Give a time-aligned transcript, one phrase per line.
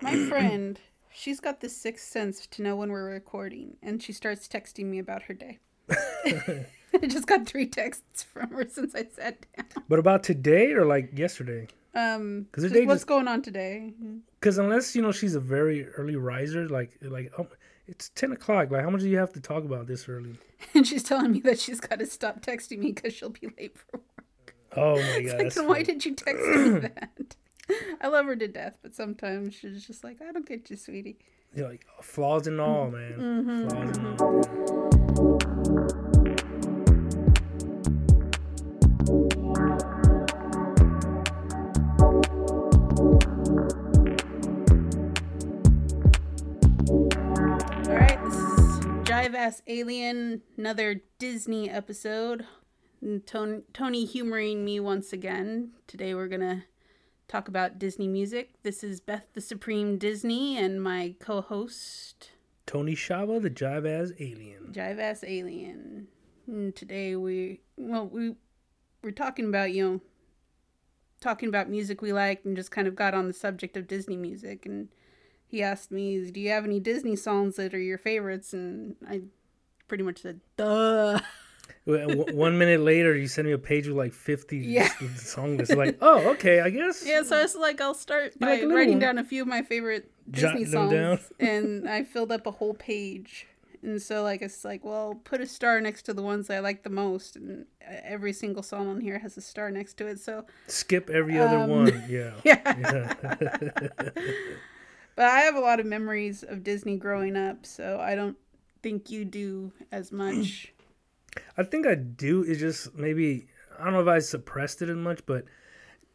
[0.00, 0.78] My friend,
[1.12, 4.98] she's got the sixth sense to know when we're recording, and she starts texting me
[4.98, 5.58] about her day.
[5.90, 9.66] I just got three texts from her since I sat down.
[9.88, 11.68] But about today or like yesterday?
[11.94, 13.92] Um, 'Cause her just day what's just- going on today?
[14.40, 17.48] Because unless you know she's a very early riser, like like um,
[17.86, 18.70] it's ten o'clock.
[18.70, 20.36] Like how much do you have to talk about this early?
[20.74, 23.76] And she's telling me that she's got to stop texting me because she'll be late
[23.76, 24.54] for work.
[24.74, 25.38] Oh my It's god!
[25.38, 27.36] like, that's then why did you text me that?
[28.00, 31.18] I love her to death, but sometimes she's just like, I don't get you, sweetie.
[31.54, 33.12] You're like flaws and all, man.
[33.18, 33.68] Mm-hmm.
[33.68, 34.26] Flaws and all.
[47.88, 52.46] All right, this is Jive Ass Alien, another Disney episode.
[53.26, 55.72] Tony, Tony humoring me once again.
[55.86, 56.64] Today we're gonna
[57.28, 58.50] talk about Disney music.
[58.62, 62.30] This is Beth the Supreme Disney and my co-host
[62.66, 64.72] Tony Shaba, the jive ass alien.
[64.72, 66.08] Jive Ass Alien.
[66.46, 68.34] And today we well we
[69.02, 70.00] we're talking about you know
[71.20, 74.16] talking about music we like and just kind of got on the subject of Disney
[74.16, 74.88] music and
[75.48, 79.22] he asked me, "Do you have any Disney songs that are your favorites?" And I
[79.86, 81.20] pretty much said, "Duh."
[81.86, 84.88] One minute later, you send me a page with like fifty Yeah.
[85.14, 85.74] song lists.
[85.74, 87.06] Like, oh, okay, I guess.
[87.06, 88.98] Yeah, so it's like I'll start by like writing one.
[89.00, 93.46] down a few of my favorite Disney songs, and I filled up a whole page.
[93.82, 96.82] And so, like, it's like, well, put a star next to the ones I like
[96.82, 100.18] the most, and uh, every single song on here has a star next to it.
[100.18, 102.04] So, Skip every other Um, one.
[102.08, 102.32] Yeah.
[102.42, 102.74] yeah.
[102.80, 104.10] Yeah.
[105.14, 108.36] But I have a lot of memories of Disney growing up, so I don't
[108.82, 110.72] think you do as much.
[111.56, 112.42] I think I do.
[112.42, 113.48] It's just maybe
[113.78, 115.44] I don't know if I suppressed it as much, but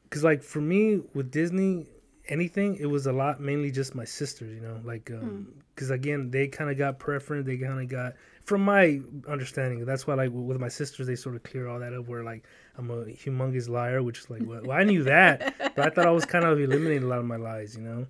[0.04, 1.88] because like for me with Disney,
[2.28, 4.54] anything it was a lot mainly just my sisters.
[4.54, 5.60] You know, like um, hmm.
[5.74, 7.46] because again they kind of got preference.
[7.46, 8.14] They kind of got
[8.46, 9.86] from my understanding.
[9.86, 12.08] That's why like with my sisters they sort of clear all that up.
[12.08, 12.44] Where like
[12.78, 16.08] I'm a humongous liar, which is like well, well I knew that, but I thought
[16.08, 17.76] I was kind of eliminating a lot of my lies.
[17.76, 18.08] You know,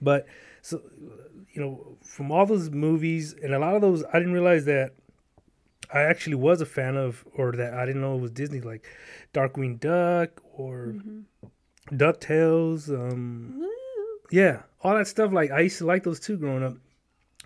[0.00, 0.26] but
[0.62, 0.80] so
[1.52, 4.92] you know from all those movies and a lot of those I didn't realize that
[5.94, 8.84] I actually was a fan of, or that I didn't know it was Disney, like
[9.32, 10.96] Darkwing Duck or
[11.92, 12.88] Ducktales.
[12.88, 13.70] Um, Woo.
[14.32, 15.32] yeah, all that stuff.
[15.32, 16.74] Like I used to like those too growing up.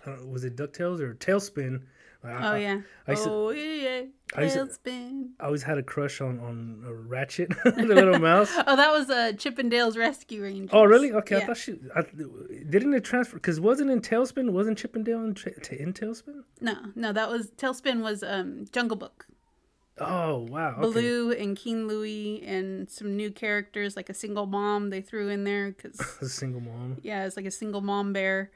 [0.05, 1.83] I was it Ducktales or TaleSpin?
[2.23, 2.81] I- Oh yeah.
[3.07, 4.01] I used to- oh yeah.
[4.35, 5.29] I used to- TaleSpin.
[5.39, 8.51] I always had a crush on on Ratchet, the little mouse.
[8.67, 10.71] Oh, that was uh, Chip 'n Dale's Rescue Rangers.
[10.73, 11.11] Oh really?
[11.13, 11.45] Okay, I Yeah.
[11.47, 12.01] thought she I,
[12.69, 14.51] didn't it transfer because wasn't in TaleSpin?
[14.51, 16.43] Wasn't Chippendale in, tra- in TaleSpin?
[16.61, 19.25] No, no, that was TaleSpin was um Jungle Book.
[20.01, 20.71] Oh wow.
[20.77, 20.81] Okay.
[20.81, 25.43] Baloo and King Louie and some new characters like a single mom they threw in
[25.45, 26.97] there because A single mom.
[27.01, 28.51] yeah, it's like a single mom bear,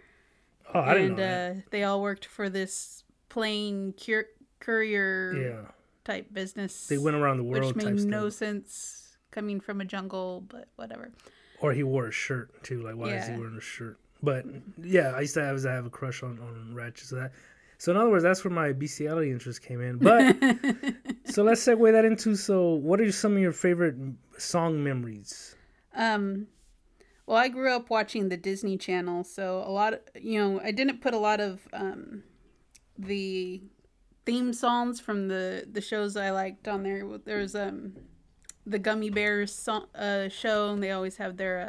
[0.73, 1.51] Oh, I didn't and know that.
[1.57, 3.02] uh, they all worked for this
[3.33, 4.29] plane cur-
[4.59, 5.71] courier Yeah,
[6.03, 6.87] type business.
[6.87, 8.37] they went around the world, which made no stuff.
[8.39, 11.11] sense coming from a jungle, but whatever.
[11.59, 12.81] Or he wore a shirt too.
[12.83, 13.97] Like, why is he wearing a shirt?
[14.21, 14.45] But
[14.81, 17.07] yeah, I used to have, I have a crush on on Ratchet.
[17.07, 17.31] So that,
[17.77, 19.97] so in other words, that's where my bestiality interest came in.
[19.97, 20.35] But
[21.25, 22.35] so let's segue that into.
[22.35, 23.95] So, what are some of your favorite
[24.37, 25.55] song memories?
[25.95, 26.47] Um,
[27.25, 30.71] well, I grew up watching the Disney Channel, so a lot of, you know, I
[30.71, 32.23] didn't put a lot of um,
[33.05, 33.61] the
[34.25, 37.05] theme songs from the the shows I liked on there.
[37.25, 37.93] There was um
[38.65, 41.59] the Gummy Bears song, uh, show, and they always have their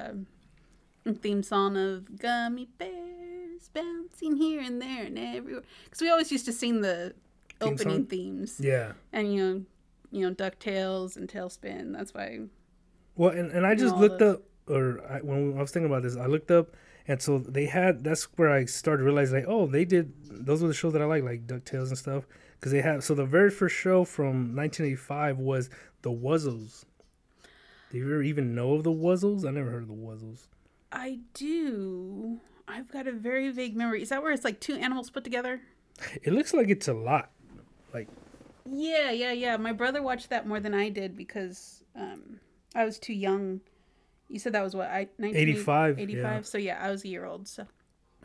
[1.07, 5.63] uh, theme song of Gummy Bears bouncing here and there and everywhere.
[5.85, 7.15] Because we always used to sing the
[7.61, 8.07] Theme opening song?
[8.07, 8.93] themes, Yeah.
[9.13, 9.65] and you know,
[10.13, 11.93] you know, Ducktales and TaleSpin.
[11.93, 12.41] That's why.
[13.17, 16.17] Well, and, and I just looked up, or I, when I was thinking about this,
[16.17, 16.77] I looked up,
[17.07, 18.05] and so they had.
[18.05, 20.13] That's where I started realize, like, oh, they did.
[20.25, 22.27] Those were the shows that I like, like Ducktales and stuff,
[22.59, 23.05] because they have.
[23.05, 25.71] So the very first show from 1985 was
[26.03, 26.85] the Wuzzles.
[27.91, 29.47] Do you ever even know of the Wuzzles?
[29.47, 30.49] I never heard of the Wuzzles.
[30.91, 32.41] I do.
[32.67, 34.03] I've got a very vague memory.
[34.03, 35.61] Is that where it's like two animals put together?
[36.23, 37.31] It looks like it's a lot.
[37.93, 38.09] Like,
[38.65, 39.57] Yeah, yeah, yeah.
[39.57, 42.41] My brother watched that more than I did because um,
[42.75, 43.61] I was too young.
[44.29, 46.23] You said that was what I 19, 85, 85.
[46.25, 46.43] yeah.
[46.43, 47.47] So yeah, I was a year old.
[47.47, 47.67] So,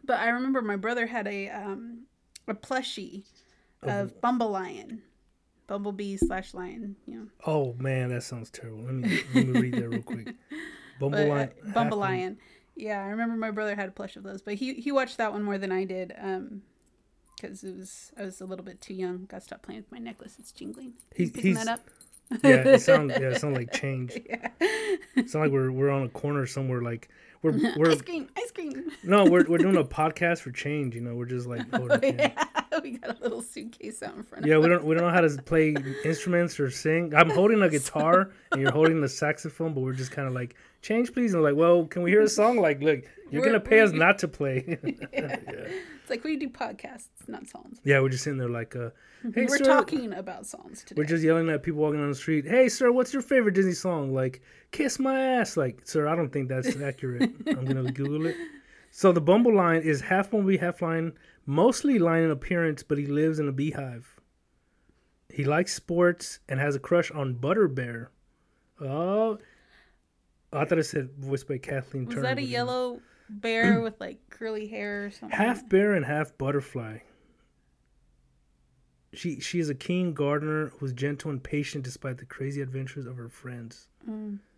[0.03, 2.03] but I remember my brother had a um,
[2.47, 3.23] a plushie
[3.83, 5.01] of Bumble Lion,
[5.67, 6.95] Bumblebee slash Lion.
[7.05, 8.83] You know, oh man, that sounds terrible.
[8.83, 10.35] Let me let me read that real quick.
[10.99, 11.49] Bumble but, uh, Lion.
[11.73, 12.37] Bumble Lion.
[12.75, 15.33] Yeah, I remember my brother had a plush of those, but he he watched that
[15.33, 16.13] one more than I did.
[16.19, 16.61] Um,
[17.35, 19.25] because it was I was a little bit too young.
[19.25, 20.35] Got to stop playing with my necklace.
[20.39, 20.93] It's jingling.
[21.15, 21.89] He- You picking he's- that up?
[22.43, 24.17] Yeah, it sounds yeah, it sounds like change.
[24.29, 24.49] Yeah.
[25.15, 27.09] It sounds like we're we're on a corner somewhere like
[27.41, 28.91] we're we're ice cream, ice cream.
[29.03, 30.95] no we're we're doing a podcast for change.
[30.95, 32.33] You know, we're just like oh, oh, holding a
[32.71, 34.77] yeah, we got a little suitcase out in front Yeah, of we us.
[34.79, 37.13] don't we don't know how to play instruments or sing.
[37.15, 40.55] I'm holding a guitar and you're holding the saxophone, but we're just kind of like
[40.81, 41.33] change, please.
[41.33, 42.57] And like, well, can we hear a song?
[42.61, 43.01] Like, look,
[43.31, 44.77] you're We're- gonna pay us not to play.
[46.09, 47.79] It's like we do podcasts, not songs.
[47.83, 48.89] yeah, we're just sitting there like, uh,
[49.35, 50.97] hey, We're sir, talking about songs today.
[50.99, 52.47] We're just yelling at people walking on the street.
[52.47, 54.11] Hey, sir, what's your favorite Disney song?
[54.11, 54.41] Like,
[54.71, 55.55] kiss my ass.
[55.55, 57.29] Like, sir, I don't think that's accurate.
[57.45, 58.35] I'm gonna Google it.
[58.89, 61.13] So the Bumble Lion is half Bumblebee, half lion,
[61.45, 64.19] mostly lion in appearance, but he lives in a beehive.
[65.31, 68.07] He likes sports and has a crush on Butterbear.
[68.81, 69.37] Oh,
[70.51, 72.29] I thought it said voiced by Kathleen Was Turner.
[72.29, 75.37] that a yellow bear with like curly hair or something?
[75.37, 76.99] half bear and half butterfly.
[79.13, 83.17] She she is a keen gardener who's gentle and patient despite the crazy adventures of
[83.17, 83.87] her friends.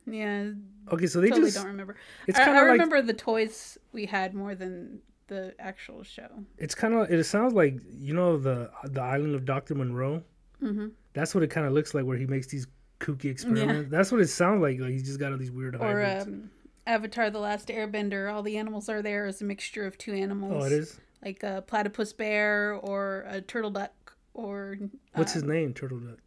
[0.05, 0.51] Yeah,
[0.91, 1.95] Okay, so they totally just don't remember.
[2.27, 6.03] it's I, kind I of like remember the toys we had more than the actual
[6.03, 6.27] show.
[6.57, 9.75] it's kind of it sounds like you know the the island of Dr.
[9.75, 10.21] Moreau.
[10.59, 12.67] hmm That's what it kind of looks like where he makes these
[12.99, 13.89] kooky experiments.
[13.89, 14.79] That's what it sounds like.
[14.79, 16.27] Like he's just got all these weird Or hybrids.
[16.27, 16.49] um,
[16.87, 18.31] Avatar: The Last Airbender.
[18.33, 20.63] All the animals are there as a mixture of two animals.
[20.63, 20.99] oh, it is.
[21.23, 24.77] like a platypus bear or a turtle duck or
[25.13, 25.73] What's uh, his name?
[25.73, 26.19] Turtle Duck.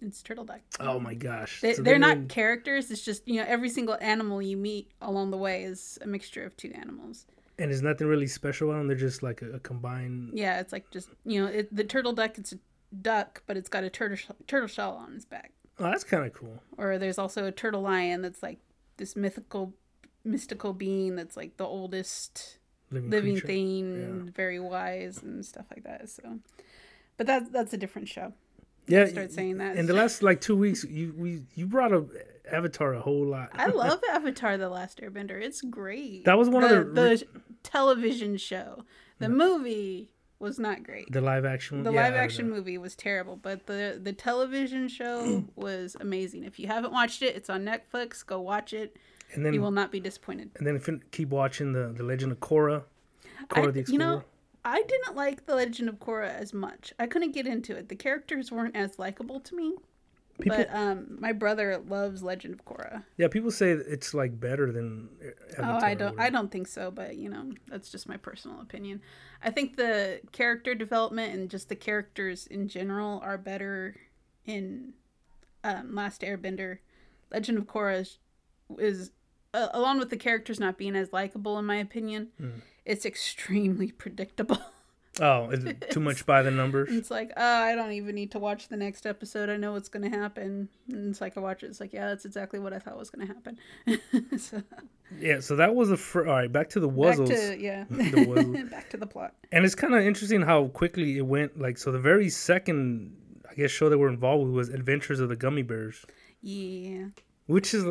[0.00, 0.60] It's turtle duck.
[0.78, 1.60] Oh my gosh.
[1.60, 2.90] They, So they not named- characters.
[2.90, 6.44] It's just you know every single animal you meet along the way is a mixture
[6.44, 7.26] of two animals.
[7.58, 8.86] and there's nothing really special about them.
[8.88, 10.30] They're just like a, a combined.
[10.34, 12.38] Yeah, it's like just you know it, the turtle duck.
[12.38, 12.58] It's a
[13.02, 15.50] duck, but it's got a turtle sh- turtle shell on its back.
[15.80, 16.62] Oh, that's kind of cool.
[16.76, 18.58] Or there's also a turtle lion that's like
[18.98, 19.74] this mythical,
[20.30, 22.58] mystical being that's like the oldest
[22.90, 23.46] Living, living creature.
[23.46, 26.08] thing, very wise and stuff like that.
[26.08, 26.38] So,
[27.18, 28.32] but that's that's a different show.
[28.86, 29.76] Yeah, Start saying that.
[29.76, 32.06] in the last like two weeks, you we you brought up
[32.50, 33.50] Avatar a whole lot.
[33.52, 35.38] I love Avatar: The Last Airbender.
[35.38, 36.24] It's great.
[36.24, 37.24] That was one of the, the the
[37.62, 38.84] television show.
[39.18, 41.10] The movie was not great.
[41.12, 41.82] the live action.
[41.82, 42.54] The yeah, live action know.
[42.54, 46.44] movie was terrible, but the the television show was amazing.
[46.44, 48.24] If you haven't watched it, it's on Netflix.
[48.24, 48.96] Go watch it.
[49.34, 50.50] And then You will not be disappointed.
[50.56, 52.84] and then fin- keep watching the the Legend of Korra.
[53.48, 54.22] Korra I, the you know,
[54.64, 56.92] I didn't like the Legend of Korra as much.
[56.98, 57.88] I couldn't get into it.
[57.88, 59.74] The characters weren't as likable to me.
[60.40, 63.04] people, but um, my brother loves Legend of Korra.
[63.16, 65.08] yeah, people say it's like better than
[65.56, 65.80] Avatar.
[65.82, 66.20] Oh, I don't.
[66.20, 69.00] I don't think so, but you know, that's just my personal opinion.
[69.42, 73.96] I think the character development and just the characters in general are better
[74.44, 74.94] in
[75.64, 76.78] um, Last Airbender.
[77.30, 78.18] Legend of Korra is,
[78.78, 79.10] is
[79.58, 82.48] uh, along with the characters not being as likable, in my opinion, Hmm.
[82.84, 84.58] it's extremely predictable.
[85.20, 86.90] Oh, is it too much by the numbers?
[86.92, 89.48] it's like, oh, I don't even need to watch the next episode.
[89.50, 90.68] I know what's going to happen.
[90.92, 91.66] And it's like I watch it.
[91.66, 93.58] It's like, yeah, that's exactly what I thought was going to happen.
[94.38, 94.62] so,
[95.18, 96.52] Yeah, so that was the fir- all right.
[96.52, 98.70] Back to the back Wuzzles, to yeah, The Wuzzles.
[98.70, 99.34] back to the plot.
[99.50, 101.58] and it's kind of interesting how quickly it went.
[101.58, 103.16] Like, so the very second,
[103.50, 106.04] I guess, show that we're involved with was Adventures of the Gummy Bears,
[106.42, 107.06] Yeah,
[107.46, 107.84] which is,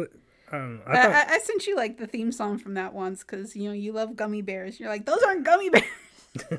[0.52, 0.82] I don't know.
[0.88, 3.66] I thought, I, I sent you like the theme song from that once because you
[3.70, 4.80] know you love gummy bears.
[4.80, 5.86] You're like, those aren't gummy bears.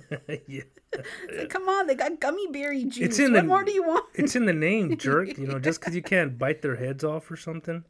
[0.48, 0.62] yeah,
[0.92, 3.18] It's like, come on, they got gummy berry juice.
[3.18, 4.04] in what the- more do you want?
[4.14, 5.38] it's in the name, jerk.
[5.38, 7.84] You know, just because you can't bite their heads off or something.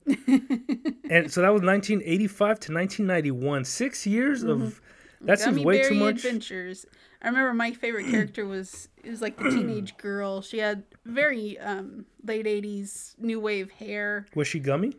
[1.11, 3.65] and so that was 1985 to 1991.
[3.65, 4.81] Six years of
[5.23, 6.17] that seems way berry too much.
[6.17, 6.87] adventures.
[7.23, 10.43] I remember my favorite character was it was like the teenage girl.
[10.43, 14.27] She had very um, late '80s new wave hair.
[14.35, 14.95] Was she gummy?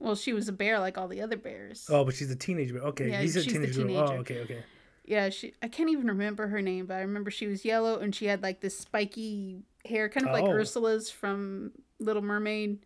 [0.00, 1.86] Well, she was a bear like all the other bears.
[1.90, 2.82] Oh, but she's a teenage bear.
[2.82, 3.96] Okay, Yeah, he's a teenage girl.
[3.96, 4.64] Oh, okay, okay.
[5.04, 5.54] Yeah, she.
[5.62, 8.42] I can't even remember her name, but I remember she was yellow and she had
[8.42, 10.52] like this spiky hair, kind of like Oh.
[10.52, 12.78] Ursula's from Little Mermaid.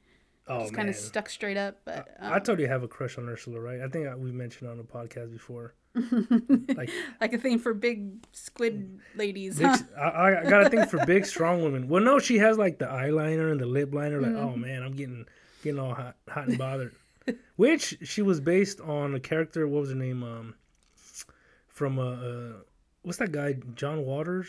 [0.47, 1.79] Oh just kind of stuck straight up.
[1.85, 3.81] But um, I told you I have a crush on Ursula, right?
[3.81, 5.75] I think I, we mentioned on the podcast before.
[6.77, 6.91] like,
[7.21, 9.59] like a thing for big squid ladies.
[9.59, 9.79] big, Huh?
[9.99, 11.89] I, I got a thing for big, strong women.
[11.89, 14.21] Well, no, she has like the eyeliner and the lip liner.
[14.21, 14.45] Like, Mm-hmm.
[14.47, 15.25] oh man, I'm getting
[15.63, 16.95] getting all hot, hot and bothered.
[17.57, 19.67] Which she was based on a character.
[19.67, 20.23] What was her name?
[20.23, 20.55] Um,
[21.69, 22.53] from uh, uh
[23.03, 23.57] what's that guy?
[23.75, 24.49] John Waters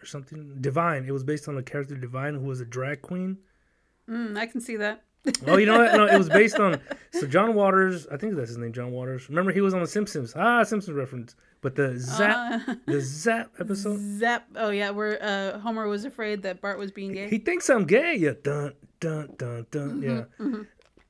[0.00, 0.56] or something?
[0.60, 1.04] Divine.
[1.06, 3.38] It was based on a character Divine who was a drag queen.
[4.08, 5.02] Mm, I can see that.
[5.46, 5.94] Oh, you know what?
[5.94, 6.78] No, it was based on
[7.12, 8.06] so John Waters.
[8.08, 9.28] I think that's his name, John Waters.
[9.30, 10.34] Remember, he was on The Simpsons.
[10.36, 11.34] Ah, Simpsons reference.
[11.62, 13.98] But the Zap, Uh, the Zap episode.
[13.98, 14.46] Zap.
[14.54, 17.30] Oh yeah, where uh, Homer was afraid that Bart was being gay.
[17.30, 18.16] He thinks I'm gay.
[18.16, 20.02] Yeah, dun dun dun dun.
[20.02, 20.62] Mm-hmm, Yeah.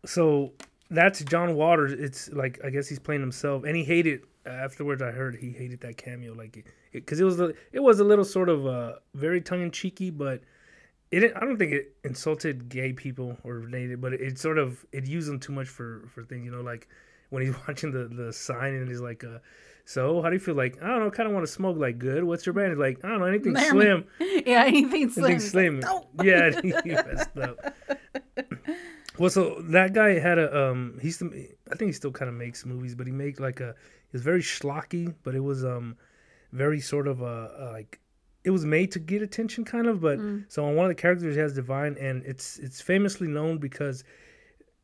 [0.07, 0.53] So
[0.91, 1.93] that's John Waters.
[1.93, 4.23] It's like I guess he's playing himself, and he hated.
[4.47, 8.05] Afterwards, I heard he hated that cameo, like because it, was a, it was a
[8.05, 10.43] little sort of uh very tongue in cheeky, but
[11.11, 14.85] it I don't think it insulted gay people or related, but it, it sort of
[14.93, 16.45] it used them too much for for things.
[16.45, 16.89] You know, like
[17.31, 19.39] when he's watching the the sign and he's like, uh,
[19.85, 21.77] "So how do you feel?" Like I don't know, kind of want to smoke.
[21.79, 22.25] Like good.
[22.25, 22.79] What's your brand?
[22.79, 24.05] Like I don't know, anything There, slim.
[24.21, 25.25] yeah, anything slim.
[25.27, 25.81] Anything slim.
[25.81, 27.75] like, "No." Yeah, he messed up.
[29.19, 30.99] Well, so that guy had a um.
[31.01, 33.71] He's I think he still kind of makes movies, but he made like a.
[33.71, 35.97] It was very schlocky, but it was um,
[36.53, 38.01] very sort of uh, uh like,
[38.45, 40.01] it was made to get attention, kind of.
[40.01, 40.45] But Mm.
[40.49, 44.05] so on one of the characters, he has divine, and it's it's famously known because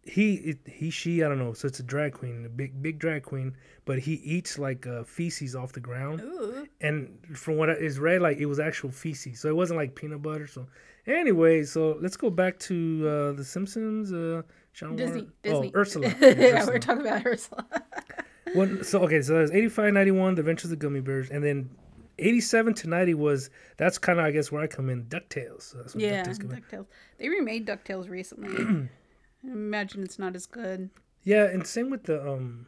[0.03, 1.53] he he she I don't know.
[1.53, 3.55] So it's a drag queen, a big big drag queen,
[3.85, 6.67] but he eats like uh, feces off the ground Ooh.
[6.81, 10.23] and from what is read, like it was actual feces, so it wasn't like peanut
[10.23, 10.47] butter.
[10.47, 10.67] So
[11.07, 14.13] anyway, so let's go back to uh, the Simpsons.
[14.13, 14.43] Uh,
[14.73, 15.23] Sean Disney.
[15.23, 15.73] Warren- Disney.
[15.75, 16.09] Oh, Ursula.
[16.21, 16.67] yeah, Ursula.
[16.67, 17.67] we're talking about Ursula.
[18.55, 21.71] When- so okay, so there's 85, 91, The Adventures of the Gummy Bears, and then
[22.19, 25.71] 87 to 90 was that's kind of I guess where I come in, Ducktales.
[25.91, 26.63] So yeah, DuckTales come in.
[26.63, 26.87] DuckTales.
[27.19, 28.89] They remade DuckTales recently.
[29.47, 30.91] I imagine it's not as good.
[31.23, 32.67] Yeah, and same with the um,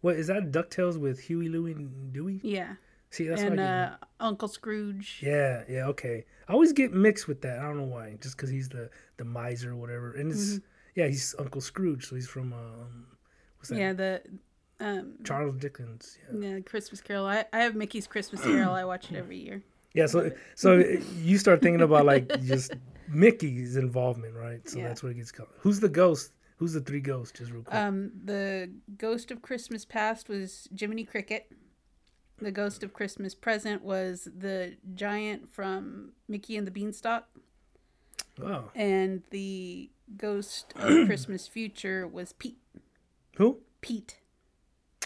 [0.00, 2.40] what is that Ducktales with Huey, Louie, and Dewey?
[2.42, 2.74] Yeah.
[3.10, 5.20] See, that's and what I uh, Uncle Scrooge.
[5.22, 6.24] Yeah, yeah, okay.
[6.46, 7.58] I always get mixed with that.
[7.58, 8.16] I don't know why.
[8.20, 10.58] Just because he's the the miser or whatever, and it's Mm-hmm.
[10.94, 13.06] yeah, he's Uncle Scrooge, so he's from um,
[13.56, 13.78] what's that?
[13.78, 14.22] Yeah, the
[14.80, 16.18] um, Charles Dickens.
[16.32, 17.26] Yeah, yeah, Christmas Carol.
[17.26, 18.74] I, I have Mickey's Christmas Carol.
[18.74, 19.62] I watch it every year.
[19.98, 20.06] Yeah.
[20.06, 20.70] So so
[21.28, 22.72] you start thinking about like just
[23.08, 24.62] Mickey's involvement, right?
[24.68, 24.88] So Yeah.
[24.88, 25.50] that's where it gets called.
[25.60, 26.32] Who's the ghost?
[26.58, 27.38] Who's the three ghosts?
[27.38, 27.74] Just real quick.
[27.74, 31.52] Um, the Ghost of Christmas Past was Jiminy Cricket.
[32.40, 37.24] The Ghost of Christmas Present was the giant from Mickey and the Beanstalk.
[38.42, 38.70] wow.
[38.74, 42.58] And the Ghost of Christmas Future was Pete.
[43.36, 43.60] Who?
[43.80, 44.18] Pete.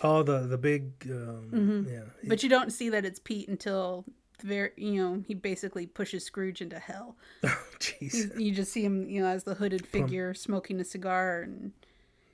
[0.03, 1.93] Oh, the the big um, Mm-hmm.
[1.93, 2.05] yeah.
[2.25, 4.07] But you don't see that it's Pete until
[4.43, 7.17] very, you know, he basically pushes Scrooge into hell.
[7.45, 10.85] Oh jeez, You, you just see him, you know, as the hooded figure smoking a
[10.85, 11.73] cigar and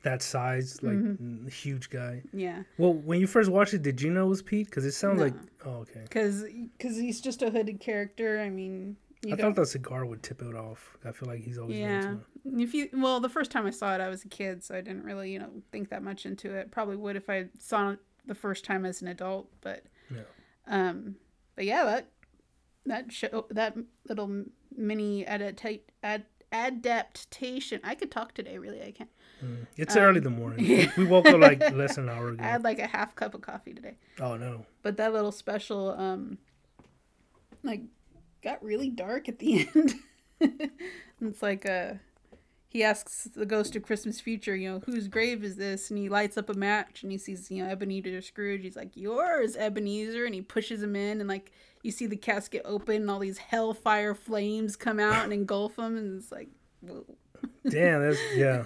[0.02, 1.46] that size, like Mm-hmm.
[1.46, 2.22] mm, huge guy.
[2.32, 4.66] yeah, Well, when you first watched it, did you know it was Pete?
[4.66, 5.24] Because it sounds No.
[5.24, 5.34] like
[5.66, 6.00] oh, okay.
[6.02, 6.44] because
[6.76, 8.40] because he's just a hooded character.
[8.40, 9.54] I mean, you I don't.
[9.54, 10.96] thought the cigar would tip it off.
[11.04, 12.16] I feel like he's always Yeah.
[12.56, 14.80] If you well, the first time I saw it, I was a kid, so I
[14.80, 16.70] didn't really, you know, think that much into it.
[16.70, 19.82] Probably would if I saw it the first time as an adult, but
[20.14, 20.20] Yeah.
[20.68, 21.16] um,
[21.58, 22.08] but yeah, that
[22.86, 23.76] that show that
[24.08, 24.44] little
[24.76, 27.80] mini adapta- ad, adaptation.
[27.82, 28.80] I could talk today, really.
[28.80, 29.10] I can't.
[29.76, 30.64] It's early in the morning.
[30.68, 32.44] We- We woke up like less than an hour ago.
[32.44, 34.66] I had like a half cup of coffee today, oh no.
[34.82, 36.38] but that little special, um,
[37.64, 37.82] like,
[38.42, 39.94] got really dark at the end.
[41.20, 41.94] it's like uh
[42.68, 45.90] he asks the ghost of Christmas future, you know, whose grave is this?
[45.90, 48.62] And he lights up a match and he sees, you know, Ebenezer Scrooge.
[48.62, 50.26] He's like, yours, Ebenezer.
[50.26, 51.50] And he pushes him in and like
[51.82, 55.96] you see the casket open and all these hellfire flames come out and engulf him.
[55.96, 56.48] And it's like,
[56.80, 57.04] whoa.
[57.68, 58.62] Damn, that's yeah.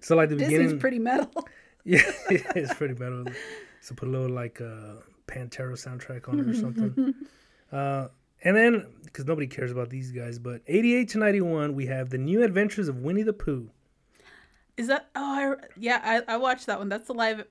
[0.00, 1.46] So like the Disney's beginning, pretty metal.
[1.84, 3.26] yeah, it's pretty metal.
[3.80, 4.94] So put a little like uh,
[5.28, 7.14] Pantera soundtrack on it or something.
[7.72, 8.08] uh,
[8.42, 12.18] and then because nobody cares about these guys, but eighty-eight to ninety-one, we have the
[12.18, 13.70] New Adventures of Winnie the Pooh.
[14.76, 16.90] Is that, oh, I, yeah, I, I watched that one.
[16.90, 17.44] That's the live,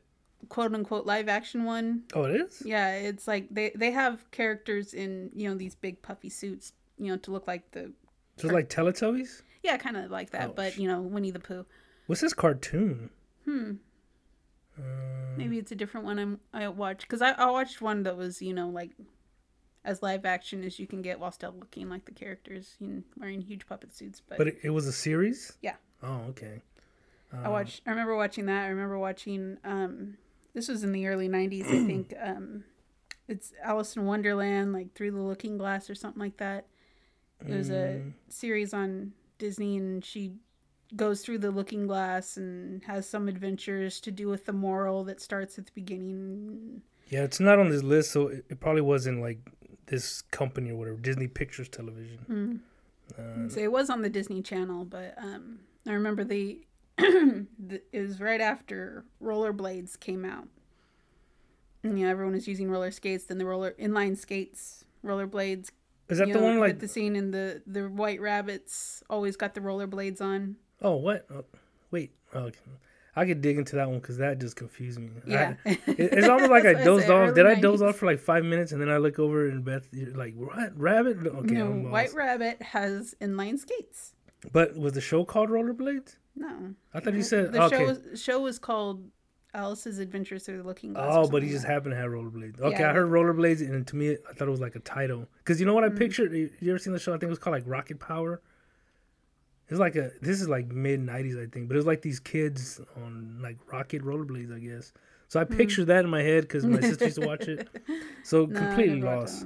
[0.48, 2.04] quote unquote, live action one.
[2.14, 2.62] Oh, it is.
[2.64, 7.08] Yeah, it's like they, they have characters in, you know, these big puffy suits, you
[7.08, 7.92] know, to look like the,
[8.38, 9.42] So it's like Teletubbies.
[9.64, 11.66] yeah, kind of like that, but, you know, Winnie the Pooh.
[12.06, 13.10] What's this cartoon?
[13.46, 13.72] Hmm.
[14.78, 14.82] Uh,
[15.38, 18.42] Maybe it's a different one I'm, I watched because I, I watched one that was
[18.42, 18.92] you know like
[19.86, 23.40] as live action as you can get while still looking like the characters know, wearing
[23.42, 24.22] huge puppet suits.
[24.28, 25.54] But, but it, it was a series.
[25.62, 25.76] Yeah.
[26.04, 26.62] Oh, okay.
[27.34, 27.82] I watched.
[27.86, 28.64] I remember watching that.
[28.66, 29.58] I remember watching.
[29.64, 30.18] Um,
[30.54, 32.14] this was in the early '90s, I think.
[32.22, 32.64] Um,
[33.28, 36.68] it's Alice in Wonderland, like Through the Looking Glass or something like that.
[37.46, 38.14] It was a Mm.
[38.30, 40.36] series on Disney, and she
[40.96, 45.20] goes through the looking glass and has some adventures to do with the moral that
[45.20, 46.82] starts at the beginning.
[47.10, 49.40] Yeah, it's not on this list, so it, it probably wasn't like
[49.88, 52.62] this company or whatever, Disney Pictures Television.
[53.18, 53.52] Mm.
[53.52, 56.66] So it was on the Disney Channel, but um, I remember the,
[56.98, 60.48] the it was right after rollerblades came out.
[61.84, 63.26] And, you know, everyone was using roller skates.
[63.26, 65.70] Then the roller inline skates, rollerblades.
[66.10, 66.80] Is that the know, one like?
[66.80, 70.56] the scene in the the White Rabbits always got the rollerblades on.
[70.82, 71.26] Oh, what?
[71.32, 71.46] Oh,
[71.92, 72.12] wait.
[72.34, 72.60] Okay.
[73.16, 75.10] I could dig into that one because that just confused me.
[75.26, 77.34] I- Yeah, it- it's almost like I dozed off.
[77.34, 79.88] Did I doze off for like five minutes and then I look over and Beth,
[79.92, 80.78] you're like, what?
[80.78, 81.26] Rabbit?
[81.26, 82.14] Okay, no, White.
[82.14, 84.14] Rabbit has inline skates.
[84.52, 86.18] But was the show called Rollerblades?
[86.36, 87.78] No, I thought you said the okay.
[87.78, 89.10] show was, show was called
[89.54, 91.08] Alice's Adventures Through the Looking Glass.
[91.10, 92.60] Oh, but he just happened to have rollerblades.
[92.60, 92.90] Okay, Yeah.
[92.90, 95.30] I heard rollerblades, and to me, I thought it was like a title.
[95.38, 95.98] Because you know what I Mm.
[95.98, 96.34] pictured?
[96.34, 97.14] You ever seen the show?
[97.14, 98.42] I think it was called like Rocket Power.
[99.70, 102.20] It's like a this is like mid '90s, I think, but it was like these
[102.20, 104.94] kids on like rocket rollerblades, I guess.
[105.28, 105.56] So I Hmm.
[105.86, 107.68] that in my head because my sister used to watch it.
[108.24, 109.46] So No, completely lost.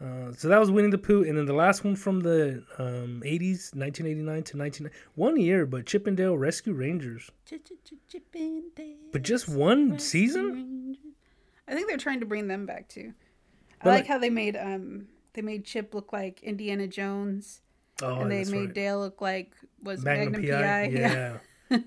[0.00, 3.22] Uh, so that was Winnie the Pooh, and then the last one from the um,
[3.24, 7.30] 80s, 1989 to 19 one year, but Chip 'n Dale Rescue Rangers.
[9.12, 10.96] But just one season?
[11.68, 13.12] I think they're trying to bring them back too.
[13.80, 17.60] I like like- how they made um they made Chip look like Indiana Jones,
[18.02, 18.74] Oh, and they made right.
[18.74, 20.62] Dale look like was Magnum, Magnum, PI.
[20.62, 20.98] PI.
[20.98, 21.38] Yeah.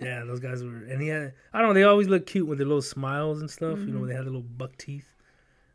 [0.00, 2.58] yeah, those guys were, and he had, I don't know, they always look cute with
[2.58, 3.78] their little smiles and stuff.
[3.80, 4.08] You know, Mm-hmm.
[4.08, 5.08] they had the little buck teeth.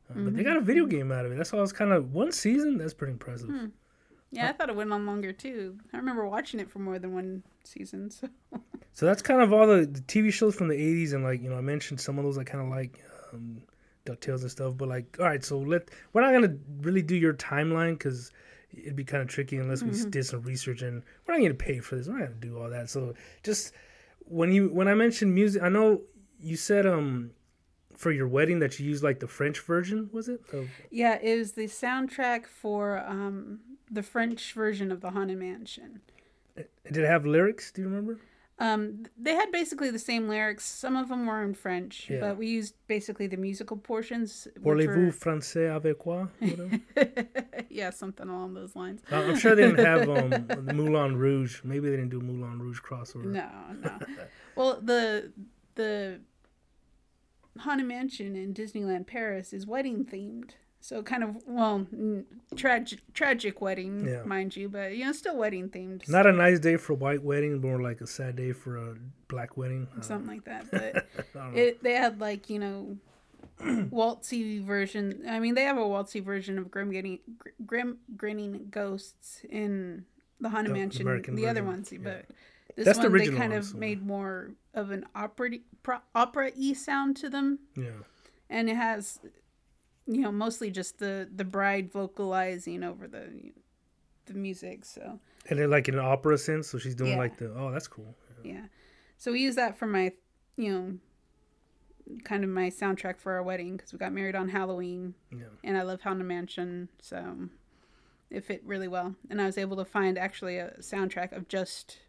[0.09, 1.37] Uh, But they got a video game out of it.
[1.37, 3.49] That's why I was kind of, one season, that's pretty impressive.
[3.49, 3.65] Hmm.
[4.31, 5.77] Yeah, I thought it went on longer too.
[5.93, 8.09] I remember watching it for more than one season.
[8.09, 8.27] So
[8.93, 11.13] So that's kind of all the, the TV shows from the 80s.
[11.13, 13.61] And like, you know, I mentioned some of those I kind of like, um,
[14.05, 14.75] DuckTales and stuff.
[14.75, 18.31] But like, all right, so let, we're not going to really do your timeline because
[18.77, 20.09] it'd be kind of tricky unless we Mm-hmm.
[20.09, 22.07] did some research and we're not going to pay for this.
[22.07, 22.89] We're not going to do all that.
[22.89, 23.13] So
[23.43, 23.73] just
[24.19, 26.01] when you, when I mentioned music, I know
[26.39, 27.31] you said, um,
[27.95, 30.41] for your wedding that you used like the French version, was it?
[30.51, 33.59] Of, yeah, it was the soundtrack for um
[33.91, 36.01] the French version of the Haunted Mansion.
[36.55, 37.71] did it have lyrics?
[37.71, 38.19] Do you remember?
[38.59, 40.63] Um, they had basically the same lyrics.
[40.63, 42.19] Some of them were in French, Yeah.
[42.19, 44.47] but we used basically the musical portions.
[44.63, 46.27] Parlez-vous were- français avec quoi?
[47.69, 49.01] Yeah, something along those lines.
[49.11, 51.61] Uh, I'm sure they didn't have um, the Moulin Rouge.
[51.63, 53.25] Maybe they didn't do Moulin Rouge crossover.
[53.25, 53.49] No,
[53.81, 53.97] no.
[54.55, 55.31] well, the
[55.73, 56.21] the
[57.59, 60.51] Haunted Mansion in Disneyland Paris is wedding themed.
[60.83, 61.87] So kind of well,
[62.57, 64.23] tragic tragic wedding, Yeah.
[64.23, 66.09] mind you, but you know, still wedding themed.
[66.09, 68.95] Not a nice day for a white wedding, more like a sad day for a
[69.29, 69.87] black wedding.
[70.01, 70.69] Something like that.
[70.71, 71.57] But I don't know.
[71.61, 72.97] it they had like you know
[73.61, 75.23] waltzy version.
[75.29, 77.19] I mean, they have a waltzy version of Grim Grinning,
[77.65, 80.03] Grim Grinning Ghosts in
[80.41, 81.01] the Haunted The Mansion.
[81.03, 81.99] American the other ones, yeah.
[82.03, 82.25] but
[82.75, 85.51] this That's the one they kind one, of so- made more of an opera
[86.13, 88.03] opera y sound to them, yeah.
[88.49, 89.19] and it has
[90.07, 93.51] you know mostly just the the bride vocalizing over the
[94.25, 94.85] the music.
[94.85, 97.17] So And then like in an opera sense, so she's doing Yeah.
[97.17, 98.15] like the oh that's cool.
[98.43, 98.65] yeah,
[99.17, 100.11] so we use that for my
[100.57, 100.97] you know
[102.25, 105.13] kind of my soundtrack for our wedding because we got married on Halloween.
[105.31, 105.45] Yeah.
[105.63, 107.49] and I love Haunted Mansion, so
[108.29, 109.15] it fit really well.
[109.29, 111.99] And I was able to find actually a soundtrack of just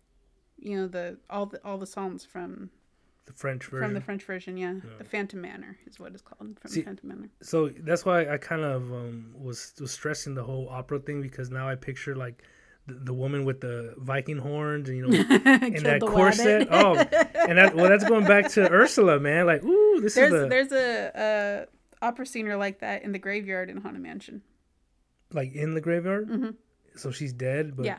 [0.59, 2.71] you know the all the all the songs from
[3.27, 3.87] The French version.
[3.87, 4.57] from the French version.
[4.59, 7.29] Yeah, the Phantom Manor is what it's called from See- the Phantom Manor.
[7.43, 11.51] so that's why I kind of um, was was stressing the whole opera thing because
[11.51, 12.43] now I picture like
[12.87, 16.69] the, the woman with the Viking horns and you know and that corset.
[16.71, 19.47] oh, and that well that's going back to Ursula, man.
[19.47, 21.67] Like ooh, this there's is a there's a,
[22.03, 24.43] a opera singer like that in the graveyard in Haunted Mansion.
[25.33, 26.29] like in the graveyard.
[26.29, 26.51] hmm
[26.97, 27.99] So she's dead, but Yeah.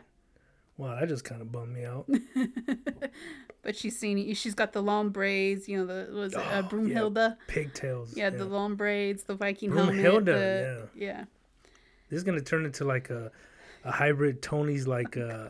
[0.78, 2.08] wow, that just kind of bummed me out.
[3.65, 5.67] but she's seen she's got the long braids.
[5.67, 7.34] You know the was it, uh, Oh, yeah.
[7.47, 8.15] Pigtails.
[8.15, 9.95] Yeah, the long braids, the Viking helmet.
[9.95, 11.25] Broomhilda, the- yeah.
[12.10, 13.32] This is gonna turn into like a,
[13.84, 15.47] a hybrid Tony's like uh,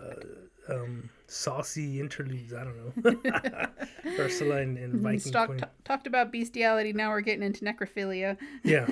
[0.70, 2.54] um, saucy interludes.
[2.54, 3.68] I don't know.
[4.20, 5.60] Ursula and, and Viking Stock, Queen.
[5.60, 6.94] t- talked about bestiality.
[6.94, 8.38] Now we're getting into necrophilia.
[8.64, 8.86] Yeah,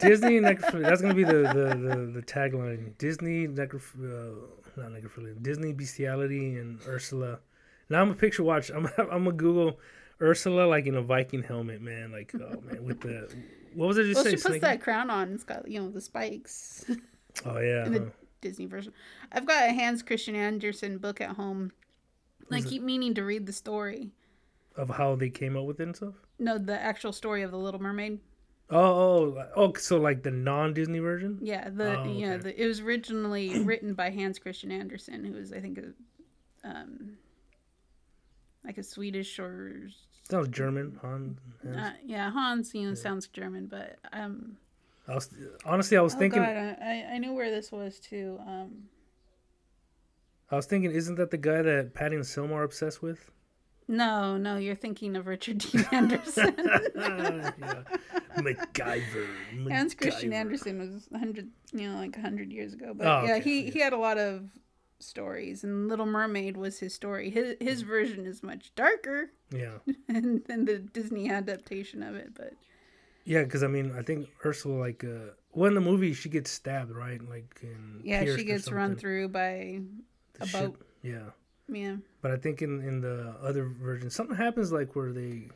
[0.00, 0.82] Disney necrophilia.
[0.82, 2.98] That's gonna be the the, the, the tagline.
[2.98, 4.34] Disney necrophilia,
[4.76, 5.40] uh, not necrophilia.
[5.40, 7.38] Disney bestiality and Ursula.
[7.90, 8.70] Now I'm a picture watch.
[8.70, 9.78] I'm I'm gonna Google
[10.20, 12.12] Ursula like in a Viking helmet, man.
[12.12, 13.28] Like oh man, with the
[13.74, 14.30] what was it you Well, say?
[14.30, 15.32] she puts Snake- that crown on.
[15.32, 16.84] It's got you know the spikes
[17.44, 17.86] Oh yeah.
[17.86, 18.12] in the.
[18.40, 18.92] Disney version.
[19.32, 21.72] I've got a Hans Christian Andersen book at home.
[22.50, 24.10] And I keep meaning to read the story.
[24.76, 26.12] Of how they came up with it and stuff.
[26.38, 28.18] No, the actual story of the Little Mermaid.
[28.68, 28.78] Oh,
[29.38, 31.38] oh, oh, so like the non-Disney version?
[31.40, 32.42] Yeah, the Oh, yeah, okay.
[32.42, 37.16] the, it was originally written by Hans Christian Andersen, who was I think a, um,
[38.64, 39.88] like a Swedish or
[40.30, 40.98] Sounds German.
[41.02, 41.76] Han, Hans.
[41.76, 42.74] uh, yeah Hans.
[42.74, 44.56] You know, sounds German, but um,
[45.06, 45.28] I was
[45.66, 48.38] honestly, I was oh thinking, god, I, I knew where this was too.
[48.46, 48.84] Um,
[50.50, 53.30] I was thinking, isn't that the guy that Patty and Selma are obsessed with?
[53.86, 56.54] no, no, you're thinking of Richard Dean Anderson.
[56.96, 57.50] yeah.
[58.38, 59.26] MacGyver.
[59.70, 60.34] Hans Christian MacGyver.
[60.34, 62.94] Andersen was hundred, you know, like hundred years ago.
[62.96, 63.70] But Oh, yeah, okay, he yeah.
[63.72, 64.48] he had a lot of
[65.04, 67.30] stories, and Little Mermaid was his story.
[67.30, 72.34] His his version is much darker Yeah, than, than the Disney adaptation of it.
[72.34, 72.54] But
[73.24, 76.50] yeah, because I mean, I think Ursula, like, uh, well, in the movie, she gets
[76.50, 77.20] stabbed, right?
[77.28, 79.80] Like, in yeah, she gets run through by
[80.38, 80.80] The a ship- boat.
[81.02, 81.30] Yeah,
[81.68, 81.96] yeah.
[82.22, 85.48] but I think in in the other version, something happens like where they.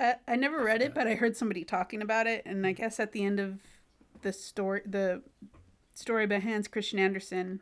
[0.00, 2.98] I, I never read it, but I heard somebody talking about it, and I guess
[2.98, 3.58] at the end of
[4.22, 5.22] the story, the
[5.94, 7.60] story by Hans Christian Andersen,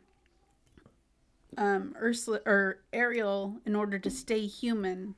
[1.57, 5.15] um, Ursula or Ariel, in order to stay human,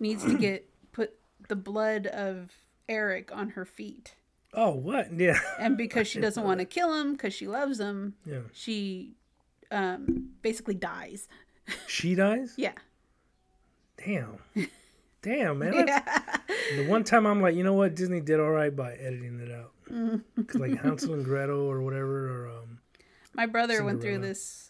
[0.00, 1.14] needs to get put
[1.48, 2.50] the blood of
[2.88, 4.14] Eric on her feet.
[4.54, 5.12] Oh, what?
[5.12, 5.38] Yeah.
[5.58, 8.40] And because she doesn't want to kill him, because she loves him, Yeah.
[8.52, 9.14] she
[9.70, 11.28] um, basically dies.
[11.88, 12.54] She dies?
[12.56, 12.72] Yeah.
[14.04, 14.38] Damn.
[15.22, 15.86] Damn, man.
[15.86, 16.40] That's-
[16.76, 17.96] The one time I'm like, you know what?
[17.96, 19.72] Disney did all right by editing it out.
[20.46, 22.78] 'Cause, like Hansel and Gretel or whatever, or um,
[23.34, 24.65] My brother went through this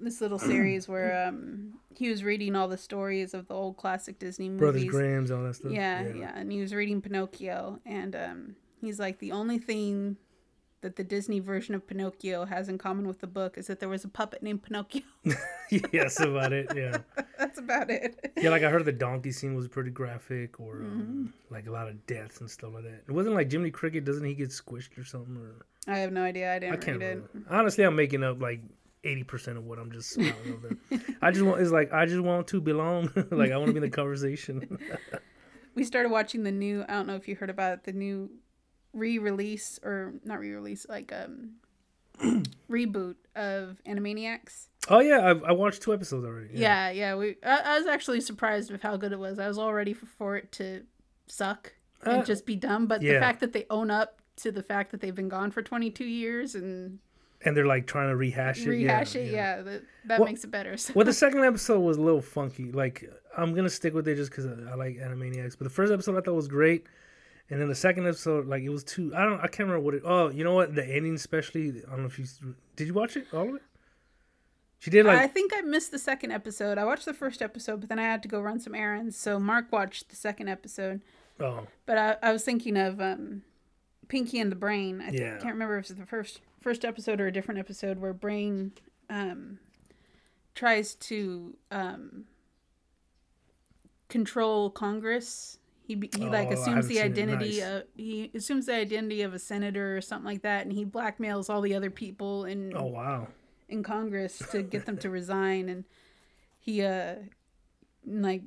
[0.00, 4.18] this little series where um, he was reading all the stories of the old classic
[4.18, 4.60] Disney movies.
[4.60, 4.84] Brothers.
[4.88, 5.72] Graham's, all that stuff.
[5.72, 10.16] Yeah, yeah, and he was reading Pinocchio, and um, he's like, the only thing
[10.82, 13.88] that the Disney version of Pinocchio has in common with the book is that there
[13.90, 15.02] was a puppet named Pinocchio.
[15.92, 16.72] yes, about it.
[16.74, 16.96] Yeah.
[17.38, 18.32] That's about it.
[18.38, 21.00] Yeah, like I heard the donkey scene was pretty graphic, or Mm-hmm.
[21.00, 23.02] um, like a lot of deaths and stuff like that.
[23.06, 24.06] It wasn't like Jiminy Cricket.
[24.06, 25.36] Doesn't he get squished or something?
[25.36, 26.54] Or I have no idea.
[26.54, 27.24] I didn't I can't read it.
[27.34, 27.54] remember.
[27.54, 28.60] Honestly, I'm making up like
[29.04, 30.76] eighty percent of what I'm just spouting over.
[31.22, 31.60] I just want.
[31.60, 33.10] It's like I just want to belong.
[33.30, 34.78] like I want to be in the conversation.
[35.76, 36.84] We started watching the new.
[36.88, 38.28] I don't know if you heard about it, the new
[38.92, 41.52] re-release or not re-release, like um
[42.70, 44.66] reboot of Animaniacs.
[44.88, 46.50] oh yeah, I, I watched two episodes already.
[46.54, 47.14] Yeah, yeah.
[47.14, 47.36] we.
[47.44, 49.38] I, I was actually surprised with how good it was.
[49.38, 50.82] I was all ready for, for it to
[51.28, 52.86] suck and Uh, just be dumb.
[52.86, 55.62] But the fact that they own up to the fact that they've been gone for
[55.62, 56.98] 22 years and
[57.44, 58.68] and they're like trying to rehash it.
[58.68, 59.32] rehash yeah, it, yeah.
[59.56, 60.76] yeah, that, that Well- makes it better.
[60.76, 60.92] So.
[60.94, 62.70] Well, the second episode was a little funky.
[62.72, 65.56] Like I'm gonna stick with it just because I, I like Animaniacs.
[65.58, 66.86] But the first episode I thought was great,
[67.48, 69.12] and then the second episode, like it was too.
[69.14, 69.38] I don't.
[69.40, 70.02] I can't remember what it.
[70.04, 70.74] Oh, you know what?
[70.74, 71.82] The ending, especially.
[71.86, 72.26] I don't know if you
[72.76, 72.86] did.
[72.88, 73.62] You watch it all of it?
[74.78, 76.78] She did I think I missed the second episode.
[76.78, 79.14] I watched the first episode, but then I had to go run some errands.
[79.14, 81.02] So Mark watched the second episode.
[81.38, 83.42] Oh, But I, I was thinking of um,
[84.08, 85.02] Pinky and the Brain.
[85.02, 85.32] I th- Yeah.
[85.36, 88.72] can't remember if it's the first first episode or a different episode where Brain
[89.08, 89.58] um,
[90.54, 92.24] tries to um,
[94.08, 95.58] control Congress.
[95.82, 97.68] He, he like Oh, I assumes the identity Nice.
[97.68, 101.50] of he assumes the identity of a senator or something like that, and he blackmails
[101.50, 103.26] all the other people in oh wow.
[103.68, 105.84] in Congress to get them to resign and
[106.60, 107.16] he uh
[108.06, 108.42] like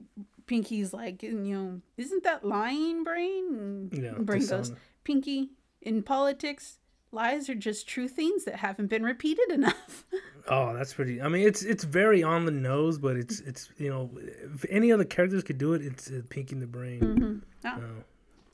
[0.45, 3.45] Pinky's like you know isn't that lying brain
[3.91, 4.71] and Yeah, brain goes
[5.03, 5.49] Pinky
[5.81, 6.77] in politics
[7.13, 10.05] lies are just true things that haven't been repeated enough
[10.49, 11.21] Oh, that's pretty.
[11.21, 14.09] I mean, it's it's very on the nose, but it's it's you know,
[14.53, 16.99] if any other characters could do it, it's uh, Pinky in the Brain.
[16.99, 17.67] mm-hmm.
[17.67, 18.03] oh Oh.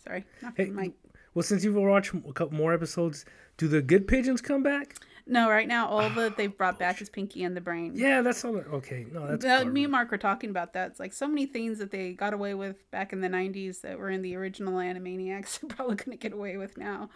[0.05, 0.93] sorry not Hey, Mike
[1.33, 3.25] Well, since you've watched a couple more episodes,
[3.57, 4.97] do the good pigeons come back?
[5.25, 8.45] no right now all that they've brought back is Pinky and the Brain Yeah, that's
[8.45, 8.57] all.
[8.57, 9.43] Okay, no, that's.
[9.43, 10.91] Uh, me and Mark were talking about that.
[10.91, 13.97] It's like so many things that they got away with back in the '90s that
[13.97, 15.59] were in the original Animaniacs.
[15.61, 17.09] They're probably gonna get away with now.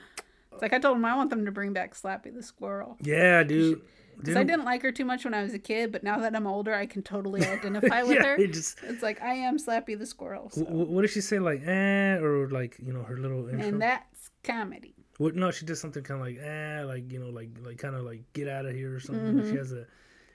[0.53, 3.43] It's like I told them I want them to bring back Slappy the squirrel Yeah,
[3.43, 3.81] dude.
[4.17, 6.35] because I didn't like her too much when I was a kid, but now that
[6.35, 8.35] I'm older, I can totally identify with yeah, her.
[8.35, 8.77] it just.
[8.83, 10.63] It's like I am Slappy the squirrel, so.
[10.63, 11.39] w- what did she say?
[11.39, 13.67] Like eh, or like you know her little intro.
[13.67, 14.95] and that's comedy.
[15.17, 15.35] What?
[15.35, 18.03] No, she did something kind of like eh, like you know, like like kind of
[18.03, 19.33] like get out of here or something.
[19.35, 19.51] Mm-hmm.
[19.51, 19.85] She has a.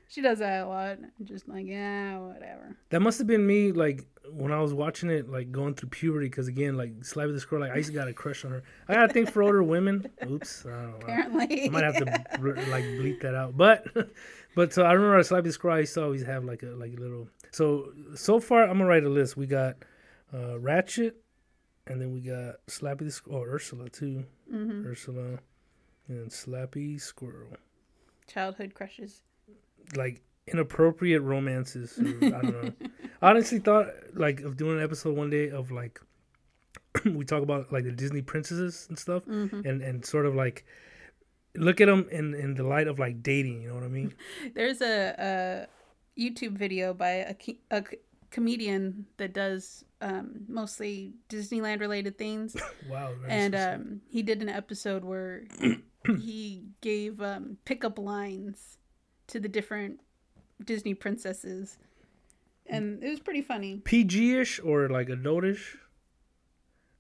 [0.09, 0.99] She does that a lot.
[1.25, 2.77] Just like yeah, whatever.
[2.91, 6.27] That must have been me, like when I was watching it, like going through puberty.
[6.29, 8.63] Because again, like Slappy the Squirrel, like I used to got a crush on her.
[8.89, 10.07] I got a thing for older women.
[10.29, 10.97] Oops, I don't know.
[11.03, 13.57] Apparently, I might have to like bleep that out.
[13.57, 13.87] But
[14.55, 15.77] but so I remember Slappy the Squirrel.
[15.77, 17.29] I used to always have like a like a little.
[17.51, 19.37] So so far, I'm gonna write a list.
[19.37, 19.77] We got
[20.33, 21.17] uh, Ratchet,
[21.87, 23.43] and then we got Slappy the Squirrel.
[23.43, 24.25] Oh, Ursula too.
[24.51, 25.39] hmm Ursula,
[26.09, 27.57] and Slappy Squirrel.
[28.27, 29.23] childhood crushes.
[29.97, 31.99] Like inappropriate romances.
[31.99, 32.73] Or, I don't know.
[33.23, 36.01] I honestly thought like of doing an episode one day of like
[37.05, 40.65] we talk about like the Disney princesses and stuff, hmm and and sort of like
[41.57, 43.63] look at them in in the light of like dating.
[43.63, 44.15] You know what I mean?
[44.55, 45.67] There's a,
[46.17, 47.35] a YouTube video by a,
[47.71, 47.85] a
[48.31, 52.57] comedian that does um, mostly Disneyland related things,
[52.89, 53.13] Wow.
[53.27, 55.45] and um, he did an episode where
[56.21, 58.78] he gave um, pickup lines
[59.29, 60.01] to the different
[60.65, 61.79] Disney princesses,
[62.67, 63.81] and it was pretty funny.
[63.85, 65.77] PG-ish or like adultish?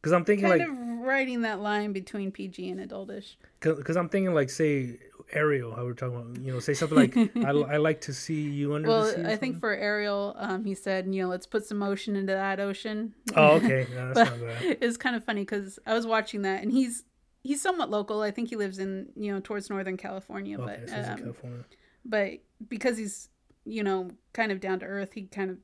[0.01, 3.35] Because I'm thinking Kind like, of writing that line between PG and adultish.
[3.61, 4.99] because I'm thinking like, say
[5.33, 8.43] Ariel, how we're talking about, you know, say something like, I, I like to see
[8.49, 9.21] you under Well, the sea.
[9.23, 12.33] or I think for Ariel, um, he said, you know, let's put some motion into
[12.33, 13.13] that ocean.
[13.35, 13.89] Oh, okay.
[13.93, 14.79] No, that's not bad.
[14.81, 17.03] it's kind of funny because I was watching that, and he's
[17.43, 18.23] he's somewhat local.
[18.23, 21.65] I think he lives in you know towards Northern California, Okay, but so um, California.
[22.09, 23.29] But because he's
[23.65, 25.59] you know kind of down to earth, he kind of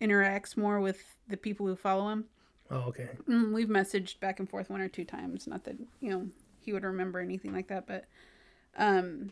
[0.00, 2.26] interacts more with the people who follow him.
[2.70, 3.08] Oh, okay.
[3.28, 5.46] Mm, we've messaged back and forth one or two times.
[5.46, 6.28] Not that you know
[6.60, 8.04] he would remember anything like that, but
[8.76, 9.30] um,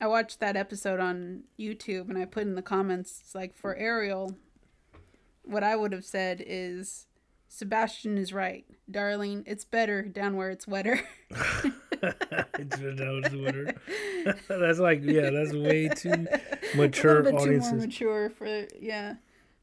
[0.00, 4.36] I watched that episode on YouTube and I put in the comments like for Ariel,
[5.44, 7.06] what I would have said is
[7.54, 9.44] Sebastian is right, darling.
[9.46, 11.02] It's better down where it's wetter.
[11.30, 13.74] it's down it's wetter.
[14.48, 16.26] that's like yeah, that's way too
[16.74, 17.70] mature a bit audiences.
[17.70, 19.16] too more mature for yeah.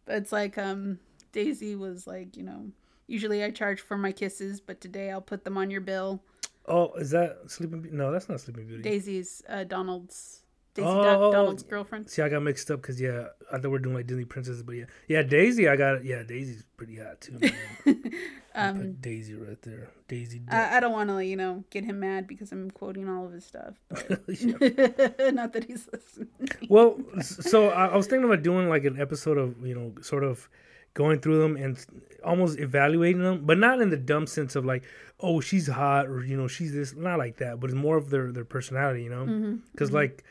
[0.06, 1.00] But it's like um
[1.32, 2.68] Daisy was like you know
[3.08, 6.22] usually I charge for my kisses, but today I'll put them on your bill.
[6.68, 7.98] Oh, is that Sleeping Beauty?
[7.98, 8.84] No, that's not Sleeping Beauty.
[8.84, 11.32] Daisy's uh, Donald's Daisy Oh, Don-.
[11.34, 12.10] Donald's girlfriend.
[12.10, 14.64] See, I got mixed up because yeah, I thought we are doing like Disney princesses,
[14.64, 17.40] but yeah, yeah, Daisy, I got yeah, Daisy's pretty hot too.
[18.56, 20.42] Um, put Daisy right there, Daisy.
[20.50, 23.32] I, I don't want to, you know, get him mad because I'm quoting all of
[23.32, 23.76] his stuff.
[23.90, 24.10] But
[25.34, 26.30] not that he's listening.
[26.68, 30.24] Well, so I, I was thinking about doing like an episode of you know sort
[30.24, 30.50] of
[30.96, 31.78] going through them and
[32.26, 34.84] almost evaluating them, but not in the dumb sense of like,
[35.20, 38.10] oh, she's hot or you know she's this, not like that, but it's more of
[38.10, 39.56] their their personality, you know, Mm-hmm.
[39.72, 40.24] because like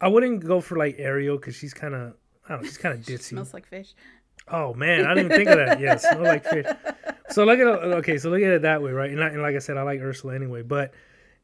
[0.00, 2.14] I wouldn't go for like Ariel because she's kind of
[2.46, 3.20] I don't know, she's kind of ditzy.
[3.20, 3.94] Smells like fish.
[4.48, 5.80] Oh man, I didn't even think of that.
[5.80, 6.66] Yeah, smell like fish.
[7.28, 7.94] So look at it.
[7.96, 9.10] Okay, so look at it that way, right?
[9.10, 10.62] And, I, and like I said, I like Ursula anyway.
[10.62, 10.94] But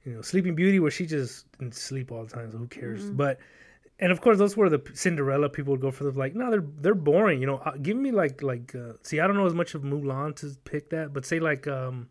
[0.04, 3.10] you know, Sleeping Beauty, where she just didn't sleep all the time, so who cares?
[3.10, 3.40] But
[3.98, 6.04] and of course, those were the Cinderella people would go for.
[6.04, 7.40] The, like, no, they're they're boring.
[7.40, 8.74] You know, uh, give me like like.
[8.74, 11.66] Uh, see, I don't know as much of Mulan to pick that, but say like
[11.66, 12.08] um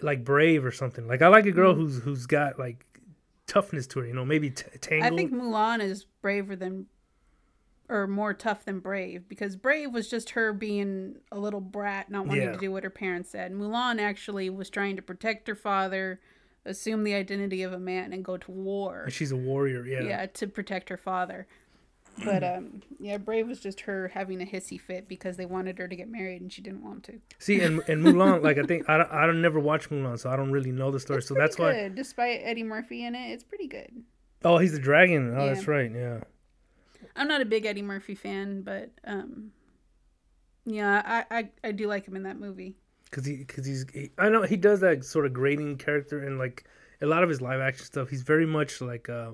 [0.00, 1.06] like Brave or something.
[1.06, 2.84] Like I like a girl who's who's got like
[3.46, 4.06] toughness to her.
[4.06, 5.12] You know, maybe t- I Tangled.
[5.12, 6.86] I think Mulan is braver than,
[7.88, 12.26] or more tough than Brave because Brave was just her being a little brat, not
[12.26, 12.52] wanting Yeah.
[12.52, 13.52] to do what her parents said.
[13.52, 16.20] Mulan actually was trying to protect her father,
[16.64, 19.06] assume the identity of a man, and go to war.
[19.10, 19.86] She's a warrior.
[19.86, 20.02] Yeah.
[20.02, 21.46] yeah, to protect her father.
[22.24, 25.86] But um, yeah, Brave was just her having a hissy fit because they wanted her
[25.86, 27.20] to get married and she didn't want to.
[27.38, 30.30] See, and, and Mulan, like I think I don't, I don't never watch Mulan, so
[30.30, 31.20] I don't really know the story.
[31.22, 31.88] so that's why.
[31.88, 33.90] Despite Eddie Murphy in it, it's pretty good.
[34.44, 35.34] Oh, he's the dragon.
[35.36, 35.54] Oh, Yeah.
[35.54, 35.90] that's right.
[35.92, 36.20] Yeah.
[37.14, 39.50] I'm not a big Eddie Murphy fan, but um,
[40.64, 42.76] yeah, I, I I do like him in that movie.
[43.12, 46.38] Cause he, cause he's, he, I know he does that sort of grating character and
[46.38, 46.64] like
[47.00, 48.08] a lot of his live action stuff.
[48.08, 49.30] He's very much like, uh,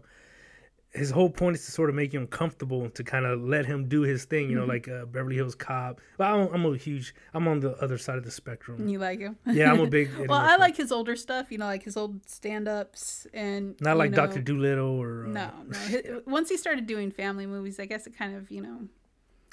[0.94, 3.88] his whole point is to sort of make you uncomfortable to kind of let him
[3.88, 4.50] do his thing.
[4.50, 6.00] You know, like uh, Beverly Hills Cop.
[6.18, 8.88] But I'm, I'm a huge, I'm on the other side of the spectrum.
[8.88, 9.36] You like him?
[9.46, 10.10] Yeah, I'm a big.
[10.28, 11.50] Well, I like his older stuff.
[11.50, 15.26] You know, like his old stand-ups and not like know- Doctor Dolittle or.
[15.26, 16.22] Uh, No, no.
[16.26, 18.88] Once he started doing family movies, I guess it kind of you know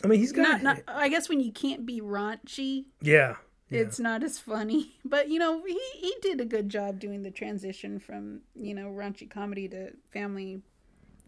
[0.04, 0.44] I mean, he's got.
[0.44, 0.80] not not.
[0.88, 3.36] I guess when you can't be raunchy, yeah.
[3.70, 3.82] yeah.
[3.82, 4.96] it's not as funny.
[5.06, 8.88] But you know, he he did a good job doing the transition from you know
[8.88, 10.62] raunchy comedy to family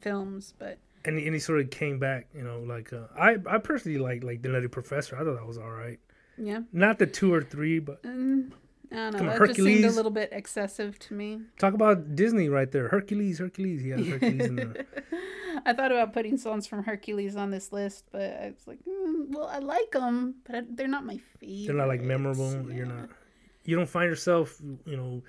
[0.01, 0.53] films.
[0.57, 3.57] But and he, and he sort of came back, you know, like uh, I I
[3.59, 5.15] personally like like the Nutty Professor.
[5.15, 5.99] I thought that was all right.
[6.37, 8.51] yeah, Not the two or three, but mm,
[8.91, 9.17] I don't know.
[9.19, 11.41] Come that just seemed a little bit excessive to me.
[11.57, 12.87] talk about Disney right there.
[12.89, 13.83] Hercules, Hercules.
[13.83, 14.41] Yeah, Hercules.
[14.41, 14.85] in there.
[15.65, 19.27] I thought about putting songs from Hercules on this list, but I was like, mm,
[19.29, 21.67] well, I like them, but I, they're not my favorite.
[21.67, 22.71] They're not like memorable.
[22.71, 23.09] You're not.
[23.63, 25.21] You don't find yourself, you know,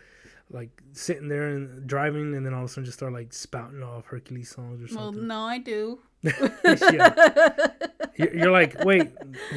[0.52, 3.82] like sitting there and driving, and then all of a sudden just start like spouting
[3.82, 5.16] off Hercules songs or something.
[5.18, 5.98] Well, no, I do.
[6.22, 7.68] yeah.
[8.16, 9.10] You're, you're like, wait,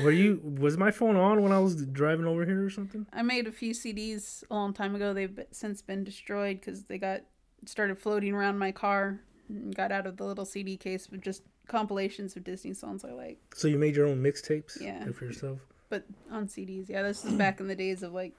[0.03, 0.41] were you?
[0.59, 3.05] Was my phone on when I was driving over here or something?
[3.13, 5.13] I made a few CDs a long time ago.
[5.13, 7.21] They've since been destroyed because they got
[7.65, 11.43] started floating around my car and got out of the little CD case with just
[11.67, 13.37] compilations of Disney songs I like.
[13.53, 15.11] So you made your own mixtapes, Yeah.
[15.11, 15.59] for yourself.
[15.89, 18.33] But on CDs, yeah, this is back in the days of like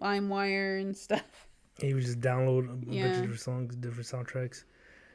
[0.00, 1.46] LimeWire and stuff.
[1.80, 4.64] And you would just download a bunch of different songs, different soundtracks.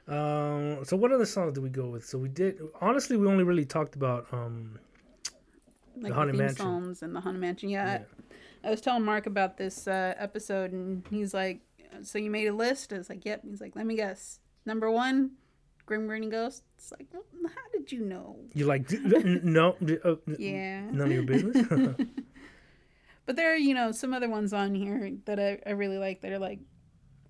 [0.07, 2.05] Um, so what other songs did we go with?
[2.05, 2.59] So we did.
[2.81, 4.27] Honestly, we only really talked about.
[4.33, 4.79] Um,
[5.97, 6.57] Like Haunted theme Mansion.
[6.65, 7.69] songs and the Haunted Mansion.
[7.69, 8.03] Yeah, yeah.
[8.63, 11.61] I, was telling Mark about this uh, episode, and he's like,
[12.01, 14.39] "So you made a list?" I was like, "Yep." He's like, "Let me guess.
[14.65, 15.31] Number one,
[15.85, 18.37] Grim Grinning Ghost." It's like, well, how did you know?
[18.53, 18.89] You like
[19.43, 19.75] no?
[20.03, 20.89] uh, Yeah.
[20.91, 21.67] None of your business.
[23.29, 26.21] But there are, you know, some other ones on here that I, I really like
[26.21, 26.57] that are like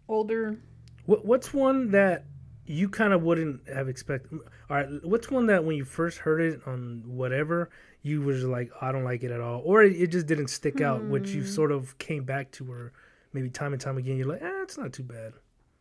[0.08, 0.58] older.
[1.06, 2.24] what What's one that
[2.66, 4.32] you kind of wouldn't have expected?
[4.70, 7.70] All right, what's one that when you first heard it on whatever
[8.02, 11.04] you was like, I don't like it at all, or it, just didn't stick out,
[11.04, 11.48] which you Hmm.
[11.50, 12.94] sort of came back to, or
[13.34, 15.34] maybe time and time again, you're like, eh, it's not too bad.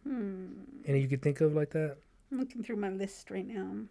[0.02, 0.46] Hmm.
[0.84, 1.96] Any you could think of like that?
[2.32, 3.84] I'm looking through my list right now.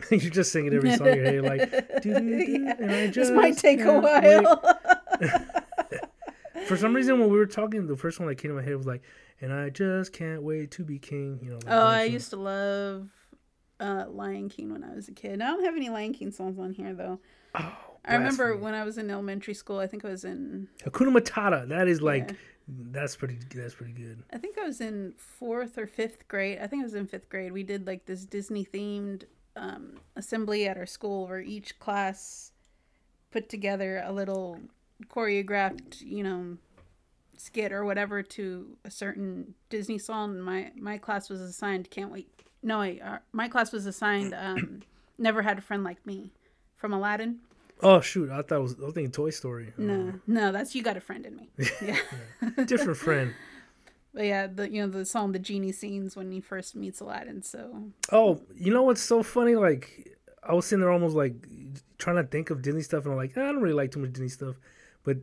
[0.10, 1.60] You're just singing every song you hear, like,
[2.04, 4.60] Yeah, and I this might take a while.
[6.70, 8.76] For some reason, when we were talking, the first one that came to my head
[8.76, 9.02] was like,
[9.40, 11.56] "And I just can't wait to be king." You know.
[11.56, 13.08] Like oh, I used to love
[13.80, 15.42] uh, Lion King when I was a kid.
[15.42, 17.18] I don't have any Lion King songs on here though.
[17.56, 17.72] Oh,
[18.04, 19.80] I remember when I was in elementary school.
[19.80, 21.68] I think I was in Hakuna Matata.
[21.68, 22.36] That is like Yeah.
[22.92, 23.40] That's pretty.
[23.52, 24.22] That's pretty good.
[24.32, 26.60] I think I was in fourth or fifth grade.
[26.62, 27.50] I think I was in fifth grade.
[27.50, 29.24] We did like this Disney themed
[29.56, 32.52] um, assembly at our school where each class
[33.32, 34.60] put together a little
[35.08, 36.56] choreographed, you know,
[37.36, 40.40] skit or whatever to a certain Disney song.
[40.40, 42.28] My my class was assigned "Can't Wait."
[42.62, 44.82] No, wait, uh, my class was assigned um,
[45.18, 46.32] "Never Had a Friend Like Me"
[46.76, 47.38] from Aladdin.
[47.82, 48.30] Oh shoot!
[48.30, 48.76] I thought it was.
[48.80, 49.72] I was thinking Toy Story.
[49.78, 51.48] No, no, that's "You Got a Friend in Me."
[51.82, 52.64] Yeah.
[52.64, 53.34] Different friend.
[54.12, 57.44] But yeah, the you know the song the genie sings when he first meets Aladdin.
[57.44, 59.54] So Oh, you know what's so funny?
[59.54, 61.34] Like I was sitting there almost like
[61.96, 64.12] trying to think of Disney stuff, and I'm like, I don't really like too much
[64.12, 64.56] Disney stuff.
[65.04, 65.18] But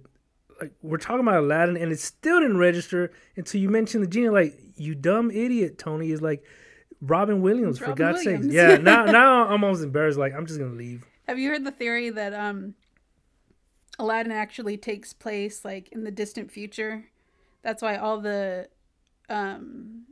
[0.61, 4.29] like we're talking about Aladdin, and it still didn't register until you mentioned the genie.
[4.29, 6.43] Like you dumb idiot, Tony is like
[7.01, 8.41] Robin Williams for God's sake.
[8.43, 10.17] Yeah, now now I'm almost embarrassed.
[10.17, 11.05] Like I'm just gonna leave.
[11.27, 12.75] have you heard the theory that um
[13.99, 17.05] Aladdin actually takes place like in the distant future?
[17.61, 18.69] That's why all the
[19.29, 20.05] um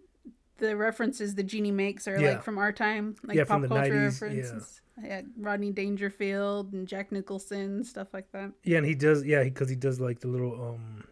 [0.57, 2.29] the references the genie makes are Yeah.
[2.29, 4.27] like from our time, like Yeah, pop culture 90s, yeah.
[4.29, 4.81] references.
[5.03, 8.51] Yeah, Rodney Dangerfield and Jack Nicholson, stuff like that.
[8.63, 9.25] Yeah, and he does.
[9.25, 11.03] Yeah, because he does like the little um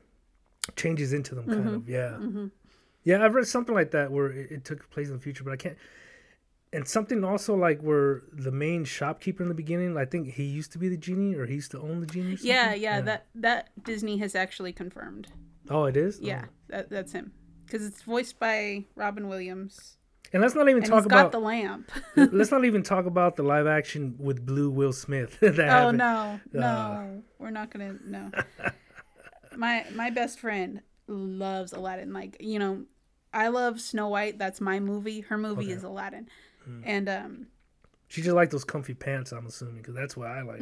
[0.76, 1.90] changes into them, kind of.
[1.90, 2.48] Yeah, hmm
[3.04, 3.24] yeah.
[3.24, 5.58] I've read something like that where it, it took place in the future, but I
[5.58, 5.78] can't.
[6.72, 10.72] And something also like where the main shopkeeper in the beginning, I think he used
[10.72, 12.38] to be the genie or he used to own the genie.
[12.38, 12.48] Something.
[12.50, 15.28] Yeah, yeah, that that Disney has actually confirmed.
[15.70, 16.20] Oh, it is.
[16.22, 17.34] Yeah, that, that's him
[17.74, 19.98] because it's voiced by Robin Williams.
[20.32, 21.32] And let's not even and talk about.
[21.32, 21.92] the lamp.
[22.16, 25.40] let's not even talk about the live action with Blue Will Smith.
[25.42, 25.98] that oh happened.
[25.98, 27.06] no, no, Uh.
[27.40, 28.30] we're not gonna no.
[29.58, 32.14] my my best friend loves Aladdin.
[32.14, 32.84] Like you know,
[33.34, 34.38] I love Snow White.
[34.38, 35.22] That's my movie.
[35.22, 35.72] Her movie Okay.
[35.74, 36.30] is Aladdin,
[36.66, 36.82] Hmm.
[36.86, 37.48] and um.
[38.08, 39.32] She just liked those comfy pants.
[39.32, 40.62] I'm assuming because that's what I like.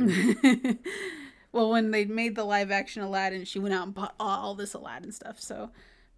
[1.52, 4.74] well, when they made the live action Aladdin, she went out and bought all this
[4.74, 5.38] Aladdin stuff.
[5.42, 5.70] So,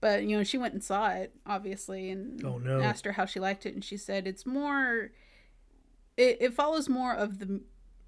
[0.03, 2.81] but you know, she went and saw it obviously, and Oh, no.
[2.81, 5.11] asked her how she liked it, and she said it's more.
[6.17, 7.61] It, it follows more of the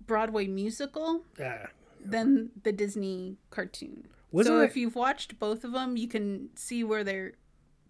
[0.05, 1.67] Broadway musical ah,
[2.03, 4.08] than the Disney cartoon.
[4.34, 7.36] Wasn't so if you've watched both of them, you can see where they're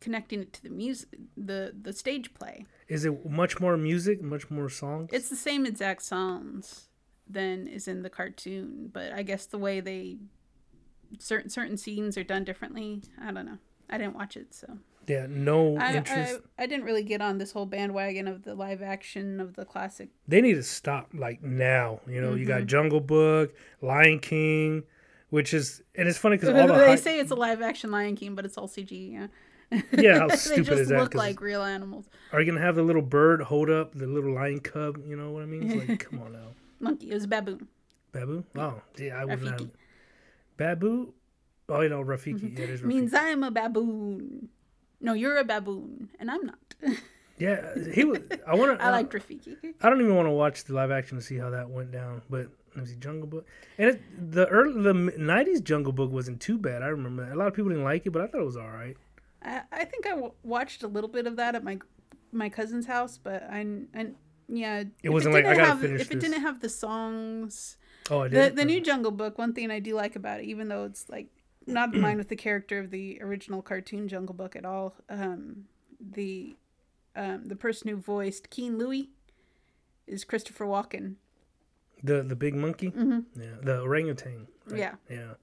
[0.01, 2.67] connecting it to the music, the the stage play.
[2.87, 5.09] is it much more music, much more songs?
[5.11, 6.89] It's the same exact songs
[7.27, 10.17] than is in the cartoon, but I guess the way they
[11.17, 13.01] certain certain scenes are done differently.
[13.19, 13.57] I don't know.
[13.89, 16.39] I didn't watch it, so yeah, no I, interest.
[16.57, 19.65] I I didn't really get on this whole bandwagon of the live action of the
[19.65, 20.09] classic.
[20.27, 21.99] they need to stop like now.
[22.07, 22.59] You know, you Mm-hmm.
[22.59, 24.83] got Jungle Book, Lion King,
[25.29, 28.15] which is and it's funny because all the they say it's a live action Lion
[28.15, 29.11] King, but it's all CG.
[29.13, 29.27] Yeah.
[29.91, 30.95] Yeah, how stupid is that?
[30.95, 32.05] They look like real animals.
[32.31, 34.97] are you gonna have the little bird hold up the little lion cub?
[35.05, 35.69] You know what I mean?
[35.69, 37.09] It's like, come on now, Monkey.
[37.11, 37.67] It was a baboon.
[38.11, 38.43] Babu.
[38.55, 39.57] Oh, yeah, I would not.
[39.59, 39.69] Rafiki.
[41.67, 42.33] Oh, you know Rafiki.
[42.33, 42.57] Mm-hmm.
[42.57, 42.85] Yeah, it is Rafiki.
[42.85, 44.49] Means I'm a baboon.
[45.01, 46.75] No, you're a baboon, and I'm not.
[47.37, 48.19] yeah, he was.
[48.47, 48.85] I want to.
[48.85, 49.57] I like Rafiki.
[49.81, 52.21] I don't even want to watch the live action to see how that went down.
[52.29, 53.47] But let me see, Jungle Book,
[53.77, 56.81] and it, the early the '90s Jungle Book wasn't too bad.
[56.83, 58.69] I remember a lot of people didn't like it, but I thought it was all
[58.69, 58.95] right.
[59.41, 61.79] I, I think I w- watched a little bit of that at my
[62.31, 64.07] my cousin's house, but I, I
[64.47, 67.77] yeah, it wasn't like, I gotta have, finish if it didn't have the songs.
[68.09, 69.37] Oh, I The the new Jungle Book.
[69.37, 71.27] One thing I do like about it, even though it's like
[71.67, 75.65] not in line with the character of the original cartoon Jungle Book at all, um,
[75.99, 76.55] the
[77.15, 79.09] um, the person who voiced King Louie
[80.07, 81.15] is Christopher Walken.
[82.03, 82.91] the the big monkey.
[82.91, 83.41] Mm-hmm.
[83.41, 84.47] Yeah, the orangutan.
[84.67, 84.79] right?
[84.79, 84.95] Yeah.
[85.09, 85.33] yeah.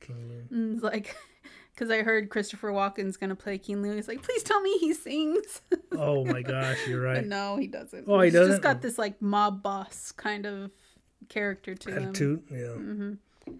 [0.00, 0.74] King Louis.
[0.74, 1.14] It's like,
[1.74, 3.98] because I heard Christopher Walken's gonna play King Louie.
[3.98, 5.60] It's like, please tell me he sings.
[5.92, 7.26] Oh my gosh, you're But right.
[7.26, 8.04] no, he doesn't.
[8.08, 8.52] Oh, he He's doesn't?
[8.52, 10.70] just got this like mob boss kind of
[11.28, 12.02] character to him.
[12.04, 12.42] Attitude.
[12.50, 13.52] Yeah, Mm-hmm.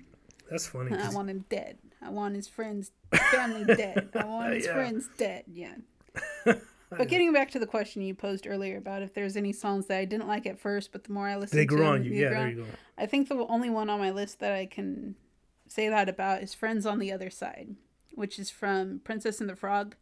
[0.49, 0.97] that's funny.
[0.97, 1.77] I want him dead.
[2.03, 2.93] I want his friends,
[3.31, 4.09] family dead.
[4.15, 4.75] I want his Yeah.
[4.75, 5.45] friends dead.
[5.47, 5.75] Yeah.
[6.93, 9.99] But getting back to the question you posed earlier about if there's any songs that
[9.99, 12.03] I didn't like at first, but the more I listen, they to grew them, on
[12.05, 12.11] you.
[12.11, 12.67] Yeah, grew there you go.
[12.99, 15.15] I think the only one on my list that I can
[15.69, 17.77] say that about is Friends on the Other Side,
[18.17, 19.95] which is from Princess and the Frog.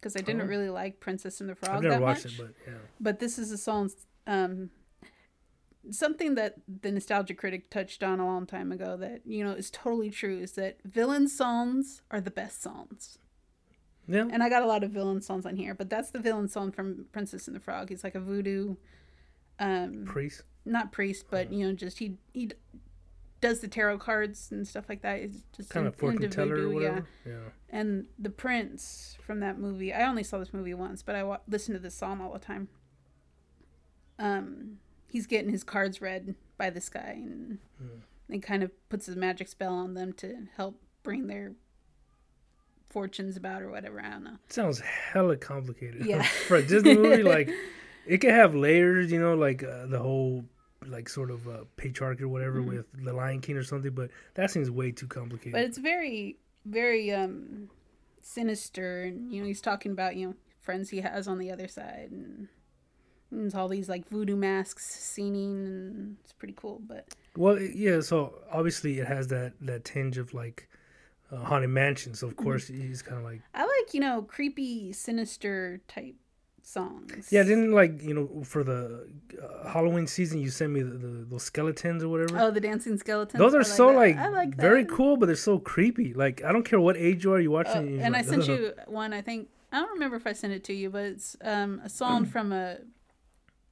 [0.00, 0.46] Because I didn't Oh.
[0.46, 2.32] really like Princess and the Frog I've never that watched much.
[2.38, 2.78] it, but yeah.
[3.00, 3.90] But this is a song,
[4.26, 4.70] um,
[5.90, 9.70] something that the Nostalgia Critic touched on a long time ago that, you know, is
[9.70, 13.18] totally true is that villain songs are the best songs.
[14.06, 14.26] Yeah.
[14.30, 16.72] And I got a lot of villain songs on here, but that's the villain song
[16.72, 17.88] from Princess and the Frog.
[17.88, 18.76] He's like a voodoo,
[19.58, 20.42] um, Priest.
[20.64, 22.50] not priest, but, you know, just he, he
[23.40, 25.20] does the tarot cards and stuff like that.
[25.20, 27.08] He's just Kind in- of fortune teller or voodoo, yeah whatever.
[27.26, 27.34] Yeah.
[27.70, 31.40] and the prince from that movie i only saw this movie once but i wa-
[31.48, 32.68] listened to this song all the time
[34.18, 34.78] um
[35.14, 38.32] he's getting his cards read by this guy and Hmm.
[38.34, 41.52] it kind of puts a magic spell on them to help bring their
[42.88, 44.00] fortunes about or whatever.
[44.00, 44.38] I don't know.
[44.48, 46.04] sounds hella complicated.
[46.06, 46.22] Yeah.
[46.48, 47.48] For a Disney movie, like
[48.06, 50.44] it could have layers, you know, like uh, the whole
[50.86, 52.76] like sort of uh, patriarchy or whatever Mm-hmm.
[52.76, 55.52] with the Lion King or something, but that seems way too complicated.
[55.52, 56.36] But it's very,
[56.66, 57.70] very um
[58.20, 61.68] sinister, and you know he's talking about you know friends he has on the other
[61.68, 62.48] side, and,
[63.34, 66.80] and there's all these like voodoo masks singing, and it's pretty cool.
[66.86, 68.00] But Well, yeah.
[68.00, 70.68] So obviously it has that that tinge of like
[71.32, 72.14] uh, haunted mansion.
[72.14, 72.44] So of Mm-hmm.
[72.44, 76.14] course he's kind of like I like you know creepy, sinister type
[76.62, 77.28] songs.
[77.30, 77.42] yeah.
[77.42, 79.06] Didn't like you know for the
[79.42, 82.38] uh, Halloween season you sent me the, the those skeletons or whatever.
[82.40, 83.38] Oh, the dancing skeletons.
[83.38, 83.96] Those are like so that.
[83.96, 86.14] like, I like very cool, but they're so creepy.
[86.14, 88.42] Like I don't care what age you are, you watching Oh, you're and I sent
[88.44, 89.12] "Ugh." you one.
[89.12, 91.88] I think I don't remember if I sent it to you, but it's um, a
[91.88, 92.78] song from a.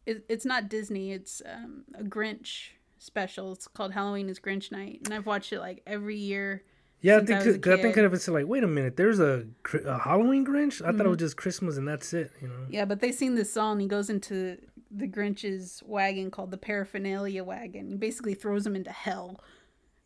[0.07, 1.12] It, it's not Disney.
[1.12, 3.53] It's um, a Grinch special.
[3.53, 6.64] It's called Halloween is Grinch Night, and I've watched it like every year.
[7.00, 8.05] Yeah, I I think was a cause I think kid.
[8.05, 9.44] of it like, wait a minute, there's a,
[9.86, 10.80] a Halloween Grinch.
[10.80, 10.96] I Mm-hmm.
[10.98, 12.30] thought it was just Christmas and that's it.
[12.40, 12.66] You know.
[12.70, 13.80] Yeah, but they sing this song.
[13.80, 14.59] He goes into
[14.90, 17.90] the Grinch's wagon called the paraphernalia wagon.
[17.90, 19.40] He basically throws him into hell.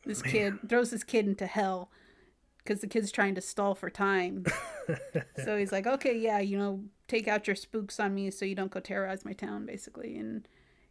[0.07, 1.91] This kid throws this kid into hell
[2.59, 4.45] because the kid's trying to stall for time.
[5.45, 8.55] so he's like, okay, yeah, you know, take out your spooks on me so you
[8.55, 10.17] don't go terrorize my town, basically.
[10.19, 10.47] And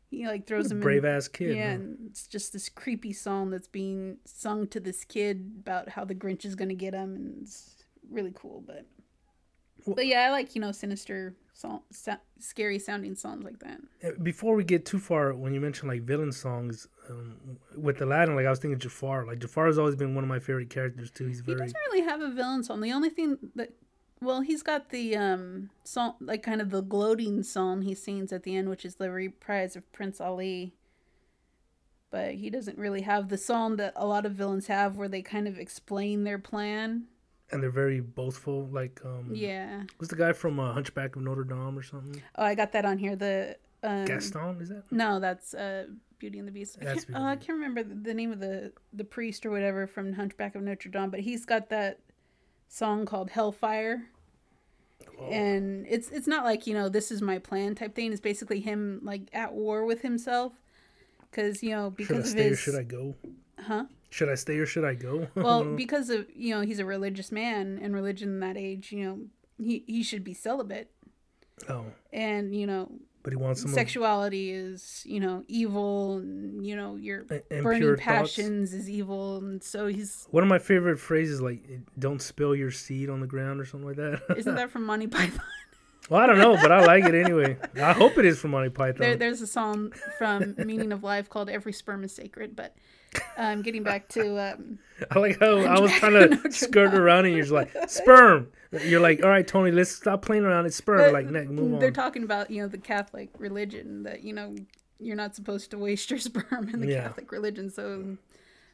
[0.10, 1.56] he like throws him Brave in, ass kid.
[1.56, 1.76] yeah, huh?
[1.76, 6.16] and it's just this creepy song that's being sung to this kid about how the
[6.16, 8.64] Grinch is gonna get him, and it's really cool.
[8.66, 8.86] But,
[9.86, 11.82] but yeah, I like you know sinister song,
[12.40, 13.80] scary sounding songs like that.
[14.04, 17.38] Uh, Before we get too far, when you mentioned like villain songs um,
[17.76, 19.26] with Aladdin, like I was thinking Jafar.
[19.26, 21.28] Like Jafar has always been one of my favorite characters too.
[21.28, 22.82] He's He doesn't really have a villain song.
[22.82, 23.70] The only thing that,
[24.26, 28.44] well, he's got the um song, like kind of the gloating song he sings at
[28.44, 30.74] the end, which is the reprise of Prince Ali.
[32.12, 35.22] But he doesn't really have the song that a lot of villains have, where they
[35.22, 37.06] kind of explain their plan.
[37.52, 38.68] and they're very boastful.
[38.68, 39.84] Like um, Yeah.
[39.98, 42.22] what's the guy from uh, Hunchback of Notre Dame or something?
[42.36, 43.16] Oh, I got that on here.
[43.16, 44.84] The um, Gaston is that?
[44.92, 46.78] No, that's uh, Beauty and the Beast.
[46.82, 49.86] I can't, oh, I can't remember the, the name of the the priest or whatever
[49.86, 52.00] from Hunchback of Notre Dame, but he's got that
[52.70, 54.06] song called Hellfire.
[55.32, 58.12] And it's it's not like you know this is my plan type thing.
[58.12, 60.54] It's basically him like at war with himself,
[61.32, 63.16] because you know because Should I stay or should I go?
[63.60, 65.28] huh Should I stay or should I go?
[65.36, 69.04] well because of you know he's a religious man and religion in that age you
[69.04, 69.20] know
[69.58, 70.92] he he should be celibate
[71.70, 72.92] oh, and you know
[73.26, 77.64] but he wants some of sexuality is you know evil and you know your impure
[77.64, 78.02] burning thoughts.
[78.02, 82.56] passions is evil and so he's One of my favorite phrases, like eh, "Don't spill
[82.56, 84.22] your seed on the ground" or something like that.
[84.38, 85.42] isn't that from Monty Python?
[86.08, 87.58] well, I don't know, but I like it anyway.
[87.82, 89.00] I hope it is from Monty Python.
[89.02, 92.76] there, there's a song from Meaning of Life called "Every Sperm is Sacred," but
[93.38, 94.80] um, getting back to um,
[95.12, 98.50] I like how I was trying of to skirt around, and you're just like sperm.
[98.84, 100.66] You're like, all right, Tony, let's stop playing around.
[100.66, 100.98] It's sperm.
[101.00, 101.80] but like, next, move on.
[101.80, 104.56] they're talking about you know the Catholic religion that you know
[105.00, 107.04] you're not supposed to waste your sperm in the Yeah.
[107.04, 107.70] Catholic religion.
[107.70, 108.18] So,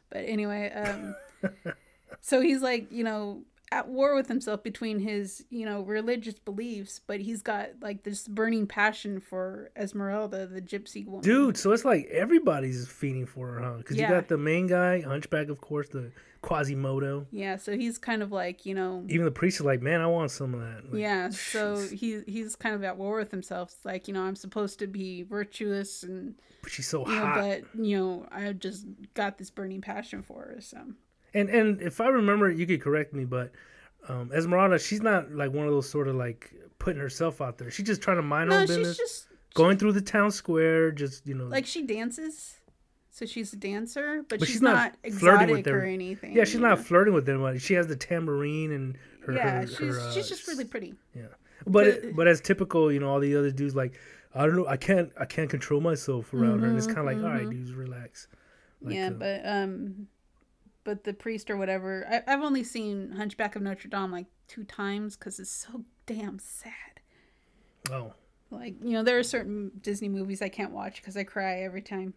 [0.09, 1.15] but anyway, um,
[2.21, 3.41] so he's like you know
[3.71, 8.27] at war with himself between his you know religious beliefs, but he's got like this
[8.27, 11.21] burning passion for Esmeralda, the gypsy woman.
[11.21, 13.73] Dude, so it's like everybody's feeding for her, huh?
[13.77, 14.09] Because Yeah.
[14.09, 16.11] you got the main guy, Hunchback, of course, the
[16.41, 17.27] Quasimodo.
[17.31, 19.05] Yeah, so he's kind of like you know.
[19.07, 20.91] Even the priest is like, man, I want some of that.
[20.91, 21.91] Like, yeah, so jeez.
[21.93, 23.71] he he's kind of at war with himself.
[23.75, 27.25] It's like you know I'm supposed to be virtuous and but she's so you know,
[27.25, 27.35] hot.
[27.35, 30.57] but you know I just got this burning passion for her.
[30.61, 30.77] So
[31.33, 33.51] And and if I remember, you could correct me, but
[34.09, 37.69] um, Esmeralda, she's not like one of those sort of like putting herself out there.
[37.71, 40.31] She's just trying to mind her no, own she's business, just going through the town
[40.31, 42.55] square, just you know, like she dances,
[43.11, 45.75] so she's a dancer, but, But she's, she's not, not flirting with them.
[45.75, 46.33] or anything.
[46.33, 46.83] yeah, she's not know?
[46.83, 47.59] flirting with anybody.
[47.59, 49.33] She has the tambourine and her.
[49.33, 50.95] Yeah, her, she's her, uh, she's just really pretty.
[51.15, 51.27] Yeah,
[51.67, 53.93] but But- as typical, you know, all the other dudes like,
[54.33, 56.67] I don't know, I can't I can't control myself around her.
[56.67, 58.27] And it's kind of like, all right, dudes, relax.
[58.81, 60.07] Like, Mm-hmm, yeah, uh, but um,
[60.83, 64.63] but the priest or whatever, I, I've only seen Hunchback of Notre Dame like two
[64.63, 66.73] times because it's so damn sad.
[67.91, 68.13] oh,
[68.49, 71.81] Like you know, there are certain Disney movies I can't watch because I cry every
[71.81, 72.13] time,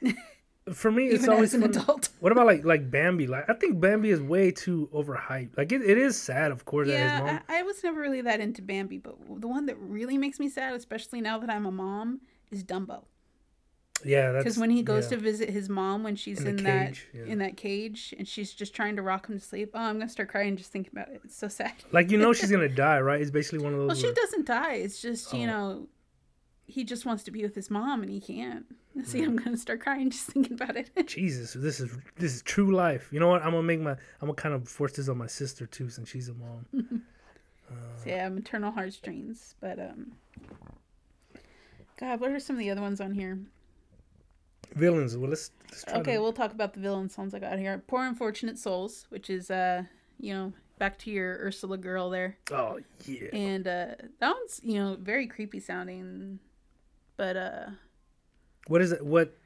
[0.72, 2.08] for me, it's even always an fun- adult.
[2.20, 3.26] What about like like Bambi?
[3.26, 5.56] Like I think Bambi is way too overhyped.
[5.56, 7.26] Like it, it is sad, of course, that his mom.
[7.26, 10.40] Yeah, I, I was never really that into Bambi, but the one that really makes
[10.40, 12.20] me sad, especially now that I'm a mom,
[12.50, 13.04] is Dumbo.
[14.04, 15.16] Yeah, Because when he goes yeah.
[15.16, 17.24] to visit his mom when she's In in, that cage, yeah.
[17.24, 20.08] in that cage and she's just trying to rock him to sleep, oh, I'm gonna
[20.08, 21.20] start crying just thinking about it.
[21.24, 21.72] It's so sad.
[21.92, 23.20] like you know she's gonna die, right?
[23.20, 23.88] It's basically one of those.
[23.88, 24.74] Well, she where- doesn't die.
[24.74, 25.46] It's just you Oh.
[25.46, 25.88] know,
[26.66, 28.64] he just wants to be with his mom and he can't.
[29.04, 30.90] See, I'm gonna start crying just thinking about it.
[31.06, 33.08] Jesus, this is this is true life.
[33.12, 33.42] You know what?
[33.42, 36.08] I'm gonna make my I'm gonna kind of force this on my sister too, since
[36.08, 36.66] she's a mom.
[37.98, 39.54] so yeah, maternal heartstrings.
[39.60, 40.12] But um,
[41.98, 43.38] God, what are some of the other ones on here?
[44.74, 45.16] Villains.
[45.16, 47.82] Well, let's, let's try Okay, to- we'll talk about the villain songs I got here.
[47.86, 49.84] Poor Unfortunate Souls, which is uh,
[50.20, 52.36] you know, back to your Ursula girl there.
[52.50, 53.28] Oh yeah.
[53.32, 56.38] And uh that one's, you know, very creepy sounding.
[57.16, 57.66] But uh
[58.68, 59.04] What is it?
[59.04, 59.36] What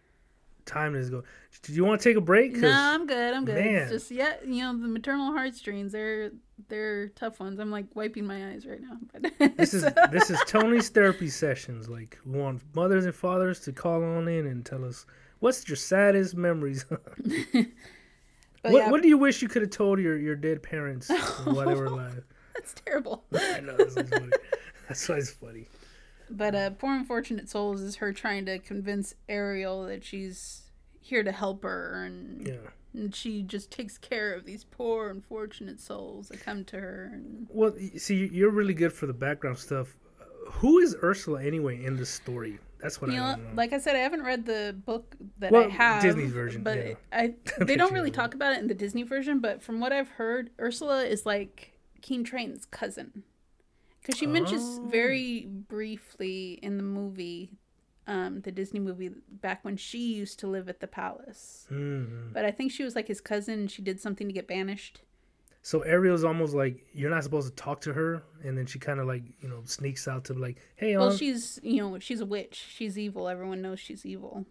[0.69, 1.25] time does it go?
[1.63, 2.57] Do you want to take a break?
[2.57, 3.35] No, I'm good.
[3.35, 3.57] I'm good.
[3.57, 3.75] man.
[3.75, 6.31] It's just yeah, you know, the maternal heartstrings, they're
[6.69, 7.59] they're tough ones.
[7.59, 8.99] I'm like wiping my eyes right now.
[9.13, 11.89] But This is this is Tony's therapy sessions.
[11.89, 15.07] Like we want mothers and fathers to call on in and tell us
[15.41, 16.85] what's your saddest memories.
[18.65, 21.09] Oh, what yeah, what do you wish you could have told your, your dead parents
[21.45, 22.25] while they were alive?
[22.55, 23.25] that's terrible.
[23.33, 24.31] I know that's what's funny.
[24.89, 25.69] That's why it's funny.
[26.31, 30.63] But uh Poor Unfortunate Souls is her trying to convince Ariel that she's
[31.01, 32.55] here to help her and, Yeah.
[32.93, 37.47] and she just takes care of these poor unfortunate souls that come to her and
[37.51, 39.97] Well, see, you're really good for the background stuff.
[40.51, 42.59] Who is Ursula anyway in the story?
[42.81, 43.49] That's what you I know, know.
[43.55, 46.03] like I said, I haven't read the book that Well, I have.
[46.03, 46.95] Disney version, but yeah.
[47.13, 49.41] I they don't really talk about it in the Disney version.
[49.41, 51.73] But from what I've heard, Ursula is like
[52.03, 53.25] King Triton's cousin,
[54.09, 54.87] because she mentions Oh.
[54.89, 57.51] very briefly in the movie,
[58.07, 61.67] um, the Disney movie, back when she used to live at the palace.
[61.71, 62.33] Mhm.
[62.33, 63.69] But I think she was like his cousin.
[63.69, 65.03] She did something to get banished.
[65.61, 68.99] So Ariel's almost like you're not supposed to talk to her, and then she kind
[68.99, 72.21] of like you know sneaks out to like, hey, Well, um, she's you know she's
[72.21, 72.55] a witch.
[72.71, 73.29] She's evil.
[73.29, 74.47] Everyone knows she's evil.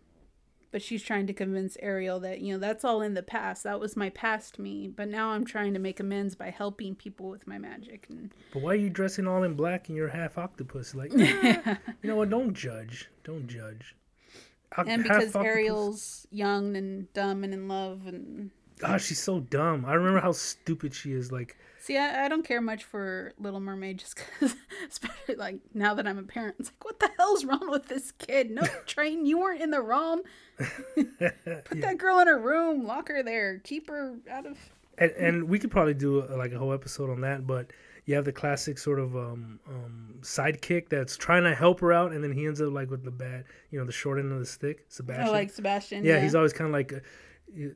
[0.71, 3.63] But she's trying to convince Ariel that you know that's all in the past.
[3.63, 4.87] That was my past me.
[4.87, 8.07] But now I'm trying to make amends by helping people with my magic.
[8.09, 10.93] And but why are you dressing all in black and you're half octopus?
[10.93, 12.29] Like, "Nah, you know what?
[12.29, 13.09] Don't judge.
[13.23, 13.95] Don't judge.
[14.77, 18.51] Oc- and because Ariel's young and dumb and in love and
[18.83, 19.85] oh, she's so dumb.
[19.85, 21.31] I remember how stupid she is.
[21.31, 21.57] Like,
[21.87, 24.55] see, I, I don't care much for Little Mermaid just because,
[24.87, 28.11] especially like now that I'm a parent, it's like what the hell's wrong with this
[28.11, 28.51] kid?
[28.51, 30.21] No train, you weren't in the ROM.
[30.57, 34.57] Put that girl in her room, lock her there, keep her out of
[34.99, 37.71] and, and we could probably do a, like a whole episode on that, but.
[38.05, 42.13] You have the classic sort of um, um, sidekick that's trying to help her out,
[42.13, 44.39] and then he ends up like with the bad, you know, the short end of
[44.39, 45.27] the stick, Sebastian.
[45.27, 46.05] Oh, like Sebastian.
[46.05, 47.67] Yeah, he's always kind of like, uh,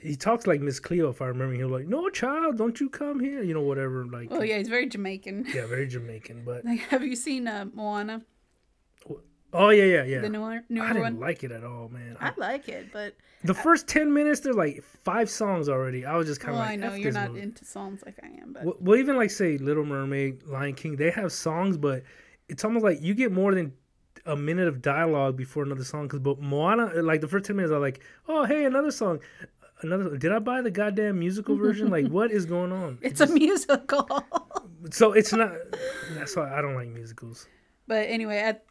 [0.00, 1.54] he, he talks like Miss Cleo, if I remember.
[1.54, 4.06] He'll like, "No, child, don't you come here," you know, whatever.
[4.06, 5.46] Like, Oh yeah, he's very Jamaican.
[5.54, 6.44] yeah, very Jamaican.
[6.44, 8.22] But Like, have you seen uh, Moana,
[9.52, 10.20] oh yeah, yeah, yeah.
[10.20, 11.20] the newer newer I didn't one?
[11.20, 12.16] like it at all, man.
[12.20, 16.04] I like it, but the first ten minutes, there's like five songs already.
[16.04, 18.02] I was just kind well, of like, I know "F you're not movie." into songs
[18.04, 18.52] like I am.
[18.52, 22.02] But Well, well, even like say Little Mermaid, Lion King, they have songs, but
[22.48, 23.72] it's almost like you get more than
[24.26, 26.06] a minute of dialogue before another song.
[26.06, 29.20] Because but Moana, like the first ten minutes, are like, oh hey, another song,
[29.82, 30.16] another.
[30.16, 31.90] Did I buy the goddamn musical version?
[31.90, 32.98] like, what is going on?
[33.02, 34.08] it's a musical.
[34.92, 35.52] So it's not.
[36.14, 37.46] That's why I don't like musicals.
[37.88, 38.64] but anyway, at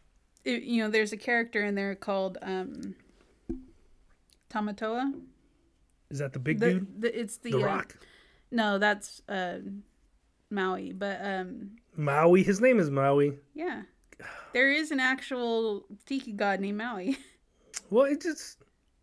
[0.44, 2.94] it, you know, there's a character in there called um,
[4.50, 5.12] Tamatoa.
[6.10, 7.02] Is that the big The, dude?
[7.02, 7.96] the it's the, The uh, Rock,
[8.50, 9.58] no, that's uh,
[10.50, 10.92] Maui.
[10.92, 12.42] But um, Maui.
[12.42, 13.34] His name is Maui.
[13.54, 13.82] yeah,
[14.54, 17.18] there is an actual tiki god named Maui.
[17.90, 18.57] Well, it just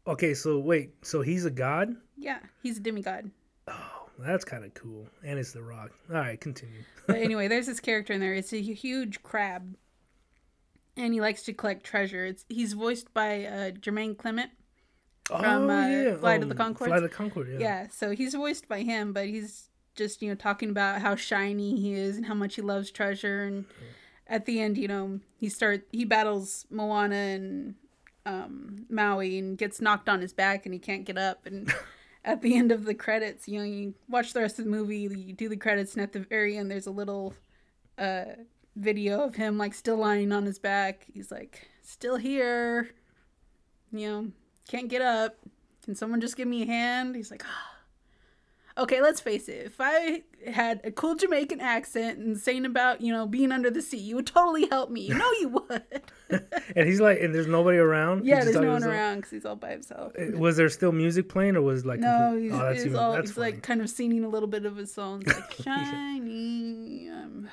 [0.07, 0.33] okay.
[0.33, 1.95] So wait, so he's a god?
[2.17, 3.29] yeah, he's a demigod.
[3.67, 5.07] Oh, that's kind of cool.
[5.23, 5.91] And it's the Rock.
[6.09, 6.83] All right, continue.
[7.07, 8.33] but anyway, there's this character in there.
[8.33, 9.75] It's a huge crab,
[10.95, 12.25] and he likes to collect treasure.
[12.25, 14.51] It's he's voiced by uh, Jermaine Clement.
[15.27, 16.85] From, uh, Flight of the Conchords?
[16.85, 17.49] Flight of the Concord.
[17.51, 17.57] Yeah.
[17.59, 17.87] Yeah.
[17.89, 21.93] so he's voiced by him, but he's just you know talking about how shiny he
[21.93, 23.43] is and how much he loves treasure.
[23.43, 23.65] And
[24.27, 27.75] at the end, you know, he start he battles Moana and
[28.25, 31.45] um, Maui and gets knocked on his back and he can't get up.
[31.45, 31.71] And
[32.25, 34.97] at the end of the credits, you know, you watch the rest of the movie,
[34.97, 37.33] you do the credits, and at the very end, there's a little
[37.97, 38.25] uh,
[38.75, 41.05] video of him like still lying on his back.
[41.13, 42.89] He's like, still here,
[43.91, 44.31] you know,
[44.67, 45.37] can't get up.
[45.83, 47.15] Can someone just give me a hand?
[47.15, 47.74] He's like, ah.
[48.77, 49.65] Okay, let's face it.
[49.65, 53.81] If I had a cool Jamaican accent and saying about, you know, being under the
[53.81, 55.01] sea, you would totally help me.
[55.01, 55.83] You know you would.
[56.75, 58.25] And he's like, and there's nobody around.
[58.25, 60.13] Yeah, there's no one uh, around because he's all by himself.
[60.33, 61.99] Was there still music playing, or was like?
[61.99, 63.51] No, he's, oh, that's he's even, all that's he's funny.
[63.51, 67.09] like kind of singing a little bit of his songs, like shiny.
[67.09, 67.49] I'm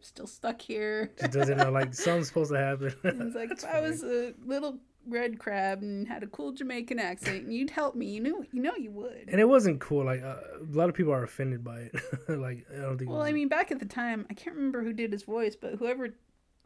[0.00, 1.10] still stuck here.
[1.18, 2.94] Just doesn't know like something's supposed to happen.
[3.02, 6.98] It's like That's if I was a little red crab and had a cool Jamaican
[6.98, 8.06] accent, and you'd help me.
[8.06, 9.28] You know, you know you would.
[9.28, 10.04] and it wasn't cool.
[10.04, 11.94] Like uh, a lot of people are offended by it.
[12.28, 13.02] like I don't think.
[13.02, 15.22] it Well, was, I mean, back at the time, I can't remember who did his
[15.24, 16.14] voice, but whoever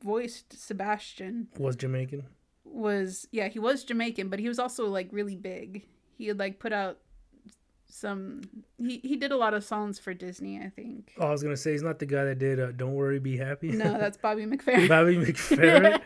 [0.03, 2.25] voiced Sebastian Was Jamaican.
[2.65, 5.87] was yeah he was Jamaican, but he was also like really big.
[6.19, 6.99] He had like put out
[7.89, 8.41] some
[8.79, 11.13] he he did a lot of songs for Disney, I think.
[11.19, 13.37] Oh, I was gonna say he's not the guy that did uh, "Don't Worry, Be
[13.37, 14.89] Happy." No, that's Bobby McFerrin.
[14.89, 16.01] Bobby McFerrin.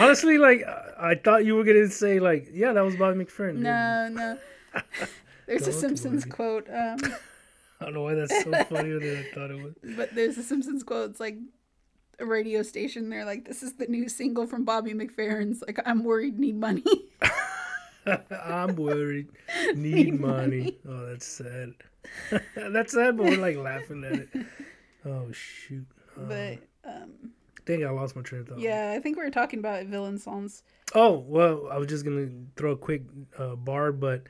[0.00, 0.64] Honestly, like
[0.98, 3.56] I thought you were gonna say like, yeah, that was Bobby McFerrin.
[3.56, 4.38] no, no.
[5.46, 6.30] There's a Simpsons worry.
[6.30, 6.68] quote.
[6.68, 6.98] Um,
[7.80, 9.74] I don't know why that's so funnier than I thought it was.
[9.96, 11.10] but there's a Simpsons quote.
[11.10, 11.38] It's like
[12.18, 13.08] a radio station.
[13.08, 16.84] They're like, "This is the new single from Bobby McFerrin's." Like, I'm worried, need money.
[18.30, 19.28] I'm worried.
[19.74, 20.78] Need, Need money.
[20.88, 21.72] Oh, that's sad.
[22.54, 24.28] that's sad, but we're like laughing at it.
[25.04, 25.86] Oh shoot.
[26.18, 27.32] Oh, but um,
[27.70, 28.58] dang, I lost my train of thought.
[28.58, 30.62] yeah, I think we were talking about villain songs.
[30.94, 33.02] Oh well, I was just gonna throw a quick
[33.38, 34.24] uh, bar, but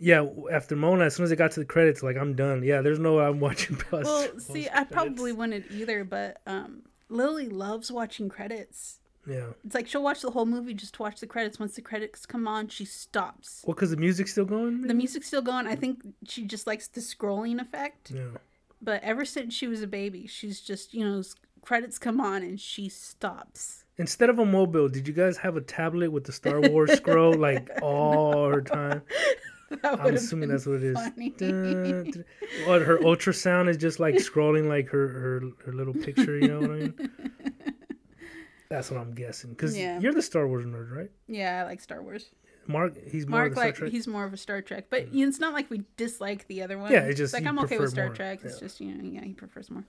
[0.00, 2.62] yeah, after Moana, as soon as it got to the credits, like I'm done.
[2.62, 4.04] Yeah, there's no I'm watching past.
[4.04, 9.00] Well, post see, I probably wouldn't either, but um, Lily loves watching credits.
[9.26, 9.48] Yeah.
[9.64, 11.58] It's like she'll watch the whole movie just to watch the credits.
[11.58, 13.62] Once the credits come on, she stops.
[13.66, 14.82] Well, because the music's still going.
[14.82, 15.66] The music's still going.
[15.66, 18.10] I think she just likes the scrolling effect.
[18.10, 18.38] Yeah.
[18.80, 21.22] But ever since she was a baby, she's just, you know,
[21.68, 23.84] credits come on and she stops.
[23.98, 27.34] Instead of a mobile, did you guys have a tablet with the Star Wars scroll
[27.48, 29.02] like all her time?
[29.84, 30.94] I'm assuming that's what it is.
[30.96, 31.28] funny.
[31.30, 32.24] Dun, dun.
[32.66, 36.38] What her ultrasound is just like scrolling like her her, her little picture.
[36.38, 37.10] You know what I mean?
[38.70, 39.50] That's what I'm guessing.
[39.50, 39.98] Because Yeah.
[40.00, 41.10] you're the Star Wars nerd, right?
[41.26, 42.30] yeah, I like Star Wars.
[42.66, 44.86] Mark, he's more Mark, Star like, he's more of a Star Trek.
[44.90, 46.92] But know, it's not like we dislike the other one.
[46.92, 48.14] Yeah, it's just like I'm okay with Star more.
[48.14, 48.40] Trek.
[48.44, 48.60] It's Yeah.
[48.66, 49.84] just, you know, yeah, he prefers more.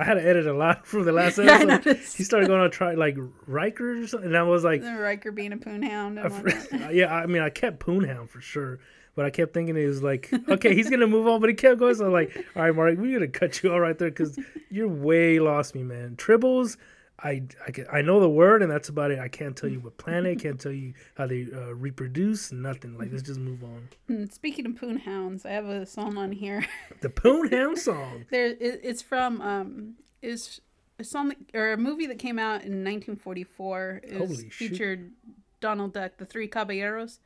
[0.00, 1.96] I had to edit a lot from the last Yeah, episode.
[2.16, 5.30] he started going on try like Riker or something, and I was like, The Riker
[5.30, 6.94] being a poonhound I and fr- whatnot.
[6.94, 8.78] yeah, I mean, I kept Poonhound for sure,
[9.14, 11.78] but I kept thinking it was like, okay, he's gonna move on, but he kept
[11.78, 11.94] going.
[11.96, 14.38] So I'm like, all right, Mark, we gotta cut you all right there because
[14.70, 16.16] you're way lost me, man.
[16.16, 16.76] Tribbles,
[17.22, 19.18] I, I can- I know the word, and that's about it.
[19.18, 22.96] I can't tell you what planet, can't tell you how they uh, reproduce, nothing.
[22.96, 23.88] Like, let's just move on.
[24.08, 26.64] Hmm, Speaking of poon hounds, I have a song on here.
[27.02, 28.24] The poon hound song.
[28.30, 30.60] there, it, it's from um, is
[30.98, 34.00] a song that, or a movie that came out in 1944.
[34.04, 34.52] It Holy shoot.
[34.52, 35.12] featured
[35.60, 37.20] Donald Duck, the Three Caballeros,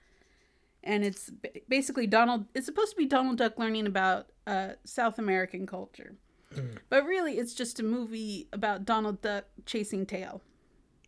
[0.82, 1.30] and it's
[1.68, 2.46] basically Donald.
[2.54, 6.14] It's supposed to be Donald Duck learning about uh, South American culture,
[6.54, 6.76] Hmm.
[6.88, 10.40] but really it's just a movie about Donald Duck chasing tail.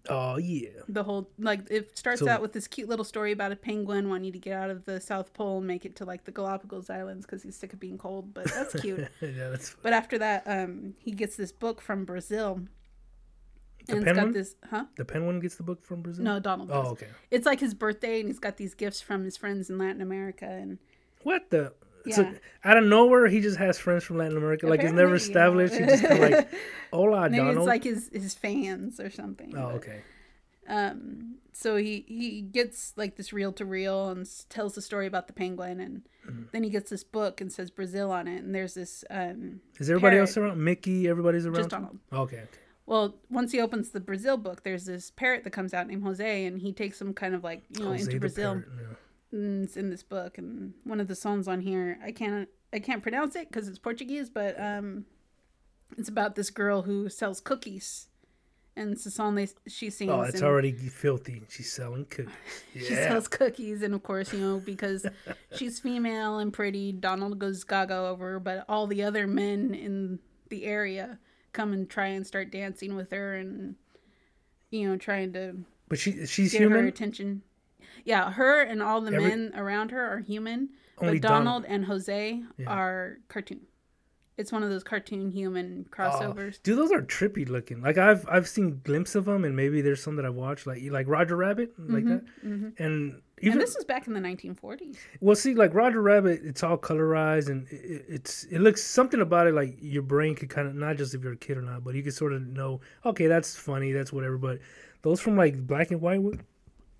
[0.08, 0.68] Oh yeah.
[0.88, 4.08] The whole like it starts So- out with this cute little story about a penguin
[4.08, 6.88] wanting to get out of the South Pole and make it to like the Galapagos
[6.90, 8.32] Islands because he's sick of being cold.
[8.32, 9.00] But that's cute.
[9.20, 12.60] yeah, that's But after that, um, he gets this book from Brazil.
[13.86, 14.84] The and it's pen got this, huh?
[14.96, 16.24] the penguin gets the book from Brazil.
[16.24, 16.70] No, Donald.
[16.72, 17.06] Oh, okay.
[17.30, 20.44] It's like his birthday, and he's got these gifts from his friends in Latin America,
[20.46, 20.78] and
[21.22, 21.72] What the?
[22.12, 22.32] So Yeah.
[22.64, 24.66] out of nowhere, he just has friends from Latin America.
[24.66, 25.74] Like it's never Apparently, established.
[25.74, 25.80] yeah.
[25.80, 26.48] He just kind of like,
[26.92, 27.56] hola, maybe Donald.
[27.58, 29.56] it's like his his fans or something.
[29.56, 30.00] oh, but, okay.
[30.68, 35.06] Um, so he he gets like this reel to reel and s- tells the story
[35.06, 36.42] about the penguin, and Mm-hmm.
[36.50, 39.60] then he gets this book and says Brazil on it, and there's this um.
[39.78, 40.22] Is everybody parrot.
[40.28, 40.62] else around?
[40.62, 41.54] Mickey, everybody's around.
[41.56, 41.68] Just?
[41.70, 41.98] Donald.
[42.12, 42.38] Okay.
[42.38, 42.44] okay.
[42.84, 46.44] Well, once he opens the Brazil book, there's this parrot that comes out named Jose,
[46.46, 48.54] and he takes him kind of like you know Jose into Brazil.
[48.54, 48.96] parrot, yeah.
[49.36, 53.02] It's in this book and one of the songs on here i can't i can't
[53.02, 55.04] pronounce it because it's portuguese but um
[55.98, 58.08] it's about this girl who sells cookies
[58.78, 61.42] and it's a song they she sings Oh, it's and already filthy.
[61.48, 62.32] She's selling cookies.
[62.74, 65.06] she sells cookies and of course you know because
[65.56, 70.18] she's female and pretty donald goes gaga over her but all the other men in
[70.50, 71.18] the area
[71.52, 73.76] come and try and start dancing with her and
[74.70, 75.56] you know trying to
[75.88, 76.86] But she she's get her human.
[76.86, 77.42] attention
[78.04, 81.84] yeah her and all the Every- men around her are human but Donald- Donald, and
[81.84, 82.70] Jose Yeah.
[82.70, 83.60] are cartoon.
[84.38, 86.62] It's one of those cartoon human crossovers.
[86.62, 87.80] Dude, those are trippy looking.
[87.82, 90.82] Like I've I've seen glimpses of them, and maybe there's some that I've watched, like
[90.90, 92.22] like Roger Rabbit, like that.
[92.42, 94.96] And even Mm-hmm, and this is back in the 1940s.
[95.20, 99.46] well, see, like Roger Rabbit, it's all colorized, and it- it's it looks something about
[99.46, 101.82] it like your brain could kind of not just if you're a kid or not,
[101.84, 104.36] but you could sort of know, okay, that's funny, that's whatever.
[104.38, 104.58] But
[105.02, 106.20] those from like black and white,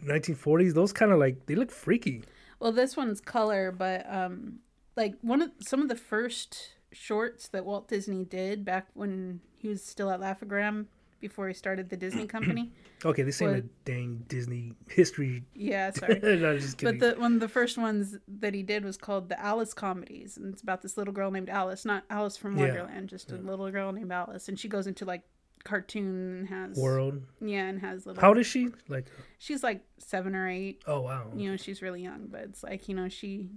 [0.05, 2.22] 1940s, those kind of like they look freaky.
[2.61, 4.61] Well, this one's color, but um,
[4.97, 9.68] like one of some of the first shorts that Walt Disney did back when he
[9.68, 10.88] was still at Laugh-O-Gram
[11.20, 12.72] before he started the Disney Company.
[13.05, 13.59] Okay, this ain't What?
[13.61, 15.44] a dang Disney history.
[15.55, 16.18] yeah, sorry.
[16.18, 16.99] no, just kidding.
[16.99, 20.38] But the one of the first ones that he did was called the Alice comedies,
[20.38, 22.64] and it's about this little girl named Alice, not Alice from Yeah.
[22.68, 25.20] Wonderland, just a little girl named Alice, and she goes into like
[25.66, 27.22] cartoon and has World.
[27.40, 28.20] yeah, and has little.
[28.20, 28.68] How old is she?
[28.88, 29.06] Like,
[29.38, 30.82] she's like seven or eight.
[30.86, 31.30] oh wow.
[31.36, 33.50] You know, she's really young, but it's like you know she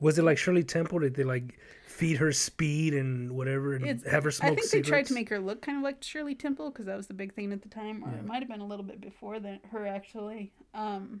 [0.00, 0.98] Was it like Shirley Temple?
[1.00, 4.66] Did they like feed her speed and whatever and It's, have her smoke I think
[4.66, 4.86] cigarettes?
[4.88, 7.14] they tried to make her look kind of like Shirley Temple because that was the
[7.14, 8.18] big thing at the time, or Yeah.
[8.20, 9.60] it might have been a little bit before that.
[9.70, 11.20] Her actually, um,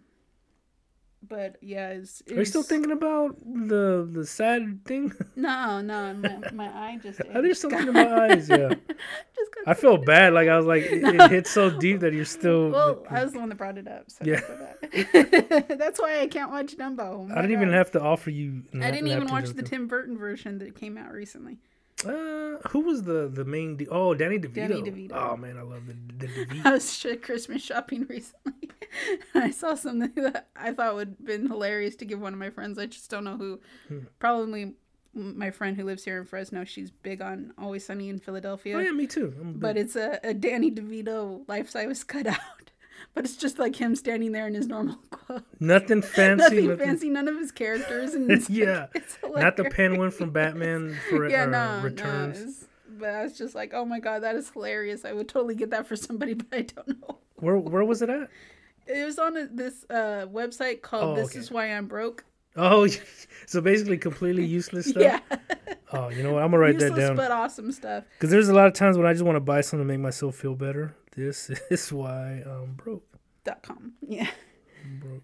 [1.22, 5.12] but yeah, it's, Are you still thinking about the the sad thing?
[5.36, 7.20] No, no, my, my eye just.
[7.34, 7.58] I itched.
[7.60, 8.48] something in my eyes.
[8.48, 8.68] Yeah,
[9.36, 10.32] just I feel bad.
[10.32, 12.70] Like I was like, it, it hit so deep that you're still.
[12.80, 14.10] Well, I was the one that brought it up.
[14.10, 14.40] So Yeah.
[14.92, 15.60] yeah.
[15.76, 17.00] That's why I can't watch Dumbo.
[17.00, 18.62] Oh I didn't even have to offer you.
[18.74, 19.62] I didn't even watch the.
[19.62, 21.58] Tim Burton version that came out recently.
[22.04, 23.76] Uh, who was the the main?
[23.76, 24.54] De- oh, Danny DeVito.
[24.54, 25.12] Danny DeVito.
[25.12, 25.94] Oh man, I love the
[26.26, 26.66] the DeVito.
[26.66, 28.70] I was Christmas shopping recently.
[29.34, 32.50] I saw something that I thought would have been hilarious to give one of my
[32.50, 32.78] friends.
[32.78, 33.60] I just don't know who.
[33.88, 33.98] Hmm.
[34.18, 34.74] Probably
[35.12, 36.64] my friend who lives here in Fresno.
[36.64, 38.76] She's big on Always Sunny in Philadelphia.
[38.76, 39.34] oh yeah, me too.
[39.40, 42.38] I'm But it's a, a Danny DeVito life size cutout.
[43.14, 45.42] But it's just like him standing there in his normal clothes.
[45.58, 46.42] nothing fancy.
[46.42, 48.14] Nothing nothing- fancy, none of his characters.
[48.14, 48.86] And it's Yeah.
[48.94, 52.62] it's Not the penguin from Batman for yeah, uh, no, returns.
[52.62, 52.66] no.
[52.98, 55.04] But I was just like, oh my god, that is hilarious.
[55.04, 57.18] I would totally get that for somebody, but I don't know.
[57.36, 58.28] Where where was it at?
[58.86, 61.38] It was on a, this uh, website called Oh, "This okay.
[61.38, 62.24] Is Why I'm Broke."
[62.56, 62.86] Oh,
[63.46, 65.02] so basically completely useless stuff.
[65.02, 65.20] Yeah,
[65.92, 66.42] Oh, you know what?
[66.42, 67.16] I'm gonna write useless that down.
[67.16, 68.04] but awesome stuff.
[68.18, 70.00] Because there's a lot of times when I just want to buy something to make
[70.00, 70.94] myself feel better.
[71.16, 73.04] This is why I'm broke.
[73.44, 73.92] Dot com.
[74.06, 74.28] Yeah,
[74.84, 75.22] I'm broke.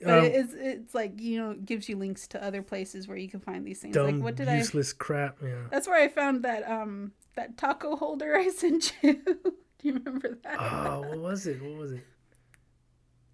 [0.00, 3.16] but Um, it's it's like you know it gives you links to other places where
[3.16, 3.94] you can find these things.
[3.94, 4.56] dumb, like what did I?
[4.58, 5.38] useless crap.
[5.42, 5.64] Yeah.
[5.70, 9.14] That's where I found that um that taco holder I sent you.
[9.24, 9.52] Do
[9.82, 10.56] you remember that?
[10.60, 11.60] Oh, what was it?
[11.62, 12.04] What was it?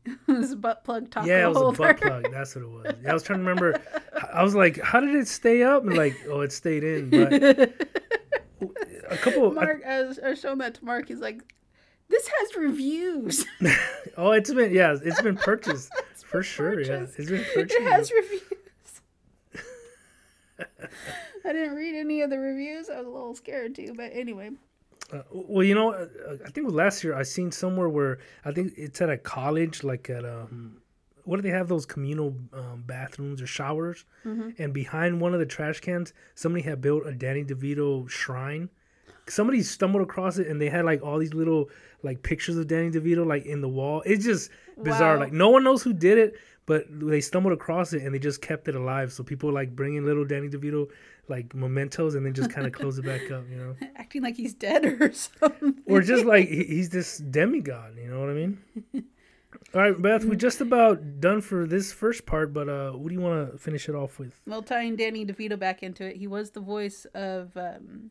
[0.06, 1.84] it was a butt plug taco yeah, it was holder.
[1.84, 2.32] a butt plug.
[2.32, 2.94] That's what it was.
[3.06, 3.80] I was trying to remember.
[4.32, 5.84] I was like, how did it stay up?
[5.84, 7.10] And like, oh, it stayed in.
[7.10, 7.32] But
[9.10, 9.50] a couple.
[9.50, 11.08] I- Mark, I was, I was showing that to Mark.
[11.08, 11.42] He's like,
[12.11, 13.46] "This has reviews.
[14.16, 15.90] oh, it's been yeah, it's been purchased
[16.26, 16.74] for sure.
[16.74, 17.14] purchased.
[17.18, 17.80] Yeah, it's been purchased.
[17.80, 18.42] it has reviews."
[21.44, 22.90] I didn't read any of the reviews.
[22.90, 24.50] I was a little scared too, but anyway.
[25.12, 26.06] Uh, well, you know, uh,
[26.46, 30.08] I think last year I seen somewhere where I think it's at a college, like
[30.11, 30.80] at um,
[31.24, 34.04] what do they have those communal um, bathrooms or showers?
[34.58, 38.68] And behind one of the trash cans, somebody had built a Danny DeVito shrine.
[39.31, 41.68] Somebody stumbled across it, and they had like all these little
[42.03, 44.03] like pictures of Danny DeVito like in the wall.
[44.07, 44.51] It's just
[44.83, 45.14] bizarre.
[45.14, 45.20] Wow.
[45.24, 46.35] Like no one knows who did it,
[46.66, 49.12] but they stumbled across it and they just kept it alive.
[49.12, 50.89] So people like bringing little Danny DeVito
[51.28, 53.45] like mementos and then just kind of close it back up.
[53.51, 55.76] You know Acting like he's dead or something.
[55.87, 58.59] or just like he's this demigod you know what i mean
[59.74, 63.14] all right beth we're just about done for this first part but uh what do
[63.14, 66.26] you want to finish it off with well, tying Danny DeVito back into it, he
[66.26, 68.11] was the voice of um,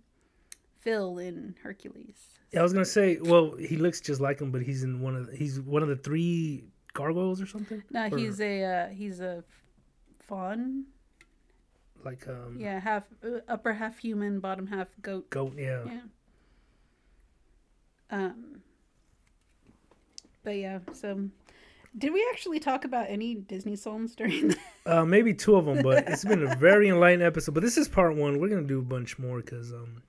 [0.80, 2.18] Phil in Hercules.
[2.54, 5.16] yeah, i was gonna say well he looks just like him but he's in one
[5.16, 6.64] of the, he's one of the three
[6.94, 9.44] gargoyles or something No, Or- he's a uh, he's a
[10.20, 10.86] fawn.
[12.04, 15.30] like um Yeah, half uh, upper half human, bottom half goat.
[15.30, 15.84] goat yeah.
[15.86, 16.02] Yeah.
[18.12, 18.62] Um.
[20.44, 21.30] But yeah, so
[21.98, 24.56] did we actually talk about any Disney songs during?
[24.86, 27.88] uh maybe two of them but it's been a very enlightening episode but this is
[27.88, 30.02] part one we're gonna do a bunch more because um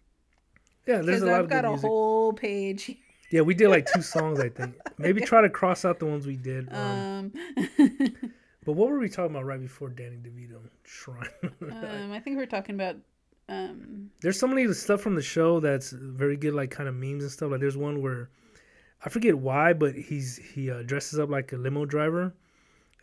[0.90, 1.88] yeah there's a lot I've got a music.
[1.88, 2.96] whole page.
[3.30, 6.26] yeah we did like two songs i think maybe try to cross out the ones
[6.26, 7.32] we did um,
[7.78, 8.32] Um,
[8.64, 11.28] But what were we talking about right before Danny DeVito Shrine?
[11.62, 12.96] um, I think we are talking about.
[13.48, 17.24] Um, there's so many stuff from the show that's very good, like kind of memes
[17.24, 17.50] and stuff.
[17.50, 18.30] Like there's one where
[19.04, 22.34] I forget why, but he's he uh, dresses up like a limo driver,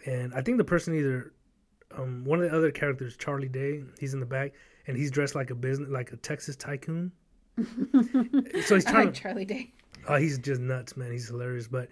[0.05, 1.33] and I think the person either
[1.97, 4.53] um, one of the other characters, Charlie Day, he's in the back,
[4.85, 7.11] and he's dressed like a business, like a Texas tycoon.
[7.57, 8.95] So he's trying.
[8.95, 9.21] I like to.
[9.21, 9.71] Charlie Day.
[10.07, 11.11] Oh, he's just nuts, man.
[11.11, 11.67] He's hilarious.
[11.67, 11.89] But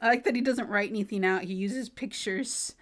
[0.00, 1.42] I like that he doesn't write anything out.
[1.42, 2.74] He uses pictures.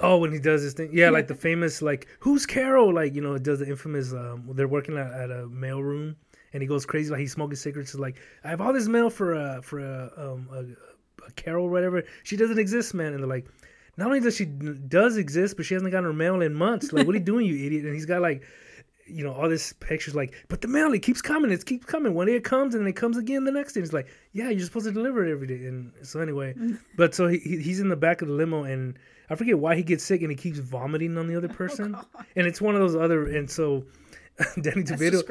[0.00, 2.94] Oh, when he does this thing, yeah, like the famous, like who's Carol?
[2.94, 4.12] Like you know, it does the infamous.
[4.12, 6.14] Um, they're working at, at a mail room,
[6.52, 7.92] and he goes crazy, like he's smoking cigarettes.
[7.92, 11.64] He's like, I have all this mail for uh for a um a, a Carol,
[11.66, 12.04] or whatever.
[12.22, 13.12] She doesn't exist, man.
[13.14, 13.46] And they're like,
[13.96, 16.92] not only does she does exist, but she hasn't gotten her mail in months.
[16.92, 17.84] Like, what are you doing, you idiot?
[17.84, 18.42] And he's got like.
[19.10, 22.14] You know all this pictures like, but the mail it keeps coming, it keeps coming.
[22.14, 23.80] One day it comes and then it comes again the next day.
[23.80, 25.66] It's like, yeah, you're supposed to deliver it every day.
[25.66, 26.54] And so anyway,
[26.96, 28.98] but so he, he- he's in the back of the limo and
[29.30, 31.94] I forget why he gets sick and he keeps vomiting on the other person.
[31.96, 32.04] Oh,
[32.36, 33.84] and it's one of those other and so
[34.60, 35.24] Danny DeVito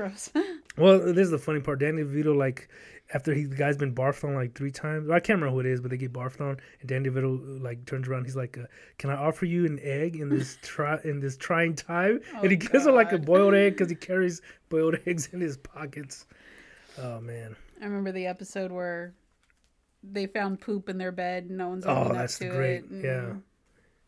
[0.78, 1.80] well, this is the funny part.
[1.80, 2.70] Danny DeVito, like,
[3.14, 5.60] after he the guy's been barfed on like three times, or I can't remember who
[5.62, 8.26] it is, but they get barfed on, and Danny DeVito like turns around.
[8.26, 8.64] He's like, uh,
[8.98, 12.58] "Can I offer you an egg in this try in this trying time?" and he
[12.58, 16.26] Oh, gives him like a boiled egg because he carries boiled eggs in his pockets.
[17.00, 19.14] Oh man, I remember the episode where
[20.04, 22.78] they found poop in their bed and no one's Oh, that's to great.
[22.84, 22.90] it.
[22.90, 23.30] and, Yeah.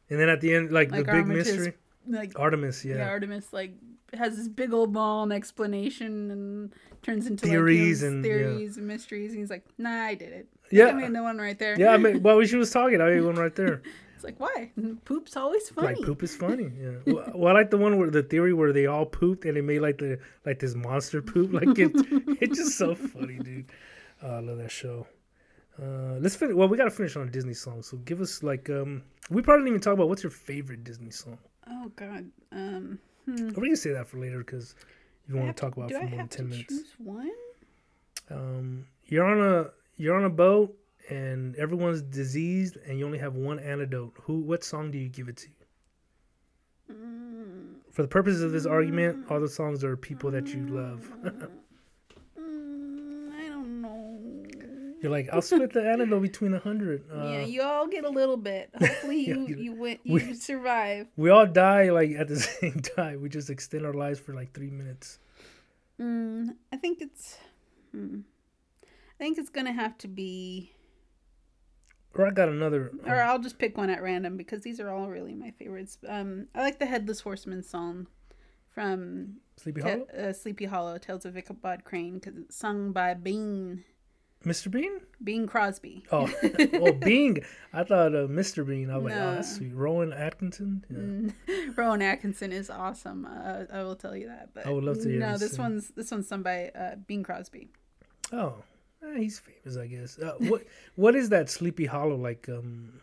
[0.10, 1.74] and then at the end, like, Like the big mystery.
[2.10, 2.98] Like Artemis, yeah.
[2.98, 3.10] yeah.
[3.10, 3.74] Artemis like
[4.14, 8.32] has this big old long explanation and turns into Theories like, and- yeah.
[8.32, 9.32] theories and mysteries.
[9.32, 10.48] And he's like, "Nah, I did it.
[10.72, 10.88] Yeah.
[10.88, 11.80] I mean the one right there.
[11.80, 13.02] Yeah, I mean, well, she was talking.
[13.02, 13.82] I mean, one right there.
[14.20, 14.70] It's like why?
[15.06, 15.96] Poop's always funny.
[15.96, 16.70] Like poop is funny.
[16.78, 16.90] Yeah.
[17.06, 19.62] Well, well, I like the one where the theory where they all pooped and it
[19.64, 21.54] made like the like this monster poop.
[21.54, 21.92] Like it,
[22.42, 23.68] it's just so funny, dude.
[24.22, 25.08] Oh, I love that show.
[25.82, 26.54] Uh, let's finish.
[26.54, 27.82] Well, we gotta finish on a Disney song.
[27.82, 31.12] So give us like um, we probably didn't even talk about what's your favorite Disney
[31.12, 31.38] song.
[31.70, 32.26] Oh God.
[32.52, 33.00] Um.
[33.28, 34.74] Or we can say that for later because
[35.28, 36.68] you want to talk about for I more than ten to minutes.
[36.74, 37.30] choose one?
[38.32, 40.76] Um, you're on a you're on a boat
[41.10, 44.14] and everyone's diseased and you only have one antidote.
[44.24, 44.40] Who?
[44.40, 45.48] What song do you give it to?
[46.92, 51.08] Mm, For the purposes of this argument, all the songs are people that you love.
[52.40, 54.20] mm, I don't know.
[55.02, 57.04] You're like, I'll split the antidote between a hundred.
[57.12, 58.70] Uh, yeah, you all get a little bit.
[58.80, 61.08] Hopefully, you you- you went you we- survive.
[61.16, 63.22] we all die like at the same time.
[63.22, 65.20] We just extend our lives for like three minutes.
[66.00, 67.38] Mm, I think it's.
[67.92, 68.20] Hmm.
[68.84, 70.72] I think it's gonna have to be,
[72.16, 72.92] Or I got another.
[73.06, 75.98] or um, I'll just pick one at random because these are all really my favorites.
[76.08, 78.08] Um, I like the Headless Horseman song
[78.70, 83.14] from Sleepy Te- Hollow, uh, Sleepy Hollow, Tales of Ichabod Crane, because it's sung by
[83.14, 83.84] Bing
[84.46, 84.72] Mr.
[84.72, 85.02] Bean.
[85.22, 86.04] Bing Crosby.
[86.14, 86.30] Oh,
[86.74, 87.40] oh, Bing.
[87.74, 88.66] I thought uh, Mr.
[88.66, 88.90] Bean.
[88.90, 89.36] I was like, oh, No.
[89.36, 89.74] that's sweet.
[89.74, 90.86] Rowan Atkinson.
[90.90, 91.54] Yeah.
[91.56, 93.26] Mm, Rowan Atkinson is awesome.
[93.26, 94.50] Uh, I will tell you that.
[94.54, 95.62] But I would love to hear No, this sing.
[95.62, 97.70] one's this one's sung by uh, Bing Crosby.
[98.32, 98.56] Oh,
[99.04, 100.18] eh, he's famous, I guess.
[100.18, 100.64] Uh, what
[100.96, 102.48] What is that Sleepy Hollow like?
[102.48, 102.94] Um,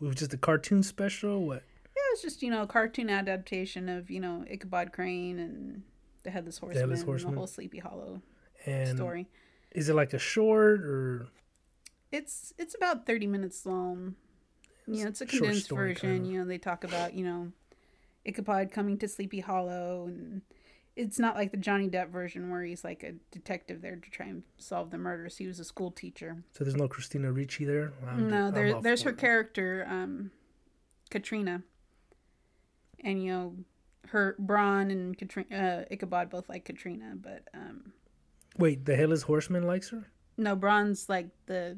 [0.00, 1.46] it was just a cartoon special.
[1.46, 1.62] What?
[1.96, 5.82] Yeah, it's just you know a cartoon adaptation of you know Ichabod Crane and
[6.24, 7.34] the Headless Horseman, Headless and Horseman.
[7.34, 8.22] the whole Sleepy Hollow
[8.66, 9.28] And story.
[9.74, 11.28] Is it like a short or?
[12.12, 14.14] It's it's about thirty minutes long.
[14.86, 16.10] You know, it's a condensed version.
[16.16, 16.28] kinda.
[16.30, 17.52] You know, they talk about you know
[18.24, 20.42] Ichabod coming to Sleepy Hollow, and
[20.94, 24.26] it's not like the Johnny Depp version where he's like a detective there to try
[24.26, 25.38] and solve the murders.
[25.38, 26.44] He was a school teacher.
[26.52, 27.92] So there's no Christina Ricci there.
[28.06, 30.30] I'm- no, there there's her character, um,
[31.10, 31.62] Katrina,
[33.00, 33.54] and you know
[34.10, 37.92] her Brom and Katrina uh, Ichabod both like Katrina, but um,
[38.58, 40.04] Wait, the Headless Horseman likes her.
[40.36, 41.76] no, Brom's like the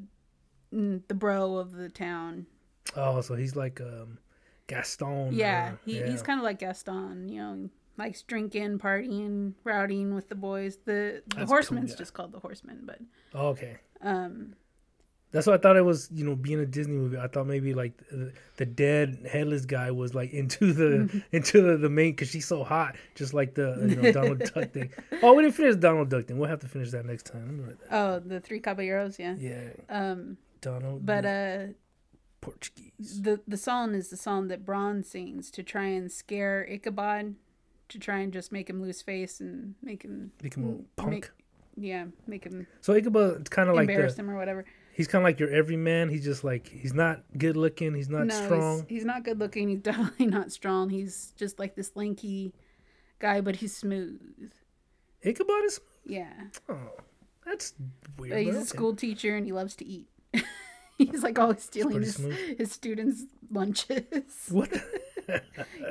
[0.73, 2.47] the bro of the town.
[2.95, 4.19] Oh, so he's like um,
[4.67, 5.31] Gaston.
[5.33, 7.29] Yeah, or- he, he's kind of like Gaston.
[7.29, 10.79] You know, likes drinking, partying, rowdying with the boys.
[10.85, 12.99] The the That's a cool horseman's just called the horseman, but
[13.35, 13.77] Oh, okay.
[14.03, 14.55] um,
[15.33, 16.09] That's why I thought it was.
[16.13, 19.91] You know, being a Disney movie, I thought maybe like the, the dead headless guy
[19.91, 23.77] was like into the into the, the main because she's so hot, just like the
[23.89, 24.91] you know, Donald Duck thing.
[25.23, 26.39] Oh, we didn't finish Donald Duck thing.
[26.39, 27.45] We'll have to finish that next time.
[27.47, 27.95] Let me write that.
[27.97, 29.35] oh, the three caballeros, yeah.
[29.39, 29.61] Yeah,
[29.91, 31.05] Um, Donald.
[31.05, 31.73] but Duck, uh,
[32.41, 33.23] Portuguese.
[33.23, 37.35] the the song is the song that Brom sings to try and scare Ichabod,
[37.89, 41.11] to try and just make him lose face and make him Become a mm, punk.
[41.11, 41.31] make-
[41.79, 44.65] yeah, make him so Ichabod, it's kind of like embarrass the him or whatever.
[44.97, 46.09] He's kind of like your everyman.
[46.09, 47.95] He's just like he's not good looking.
[47.95, 48.79] He's not no, strong.
[48.81, 49.69] He's, he's not good looking.
[49.69, 50.89] He's definitely not strong.
[50.89, 52.55] He's just like this lanky
[53.19, 54.51] guy, but he's smooth.
[55.23, 55.81] Ichabod is.
[56.05, 56.33] Yeah,
[56.69, 56.79] Oh,
[57.45, 57.75] that's
[58.17, 58.31] weird.
[58.33, 58.67] but he's a okay.
[58.67, 60.09] school teacher and he loves to eat.
[60.99, 62.59] he's like always stealing his, smooth.
[62.59, 64.05] his students' lunches.
[64.51, 64.73] What?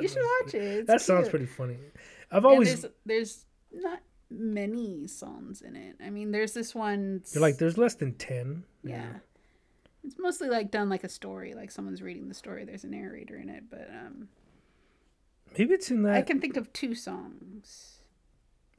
[0.01, 0.61] you should watch it.
[0.63, 1.75] It's that sounds pretty funny.
[2.31, 3.99] I've always there's there's not
[4.37, 5.95] many songs in it.
[6.03, 7.23] I mean, there's this one.
[7.33, 8.63] you're like there's less than ten.
[8.83, 9.07] yeah.
[10.03, 12.63] It's mostly like done like a story, like someone's reading the story.
[12.63, 14.27] There's a narrator in it, but um,
[15.57, 16.13] Maybe it's in that.
[16.15, 17.99] I can think of two songs.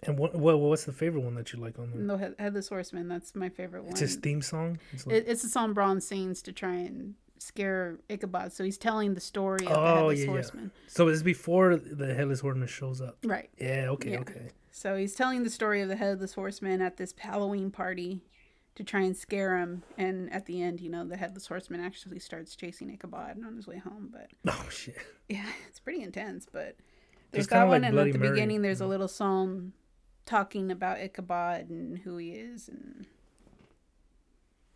[0.04, 2.00] And what, what what's the favorite one that you like on there?
[2.00, 3.08] No, Head- Headless Horseman.
[3.08, 3.92] That's my favorite one.
[3.92, 4.78] It's his theme song.
[4.92, 8.52] It's like, It, it's a song Brom sings to try and scare Ichabod.
[8.52, 10.30] So he's telling the story of the Oh, Headless yeah, yeah.
[10.30, 10.70] Horseman.
[10.86, 13.16] so it's before the headless horseman shows up.
[13.24, 13.50] Right.
[13.58, 13.88] Yeah.
[13.90, 14.12] Okay.
[14.12, 14.20] Yeah.
[14.20, 14.50] Okay.
[14.76, 18.20] So he's telling the story of the Headless Horseman at this Halloween party
[18.74, 19.84] to try and scare him.
[19.96, 23.66] And at the end, you know, the Headless Horseman actually starts chasing Ichabod on his
[23.66, 24.12] way home.
[24.12, 24.98] But Oh shit.
[25.30, 26.46] yeah, it's pretty intense.
[26.52, 26.76] But
[27.32, 29.72] there's that one, like and Bloody at the Mary, beginning, there's you a little song
[30.26, 32.68] talking about Ichabod and who he is.
[32.68, 33.06] And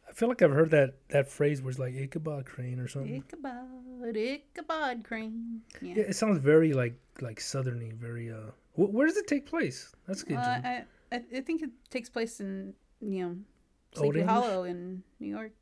[0.08, 3.16] I feel like I've heard that that phrase was like Ichabod Crane or something.
[3.16, 5.60] Ichabod, Ichabod Crane.
[5.82, 5.92] Yeah.
[5.96, 7.92] Yeah, it sounds very like like southerny.
[7.92, 8.30] Very.
[8.30, 9.92] uh Where does it take place?
[10.06, 10.34] That's good.
[10.36, 10.64] Jen.
[10.64, 13.36] I, I, I think it takes place in, you know,
[13.94, 15.52] Sleepy Hollow in New York.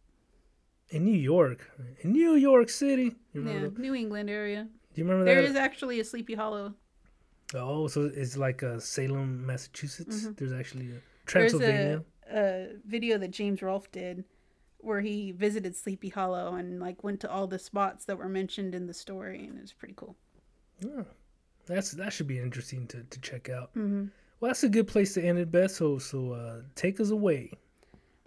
[0.90, 3.16] in New York, in New York City.
[3.34, 3.78] Yeah, that?
[3.78, 4.68] New England area.
[4.94, 5.50] Do you remember There that?
[5.50, 6.74] is actually a Sleepy Hollow.
[7.54, 10.28] Oh, so it's like uh, Salem, Massachusetts.
[10.36, 11.38] There's actually a Mm-hmm.
[11.38, 12.04] There's Transylvania.
[12.30, 14.24] a, a video that James Rolfe did
[14.78, 18.74] where he visited Sleepy Hollow and like went to all the spots that were mentioned
[18.74, 20.16] in the story and it was pretty cool.
[20.86, 21.04] Oh.
[21.74, 23.70] That's that should be interesting to, to check out.
[23.74, 24.06] Mm-hmm.
[24.40, 25.70] Well, that's a good place to end it, Beth.
[25.70, 27.52] So so uh, take us away.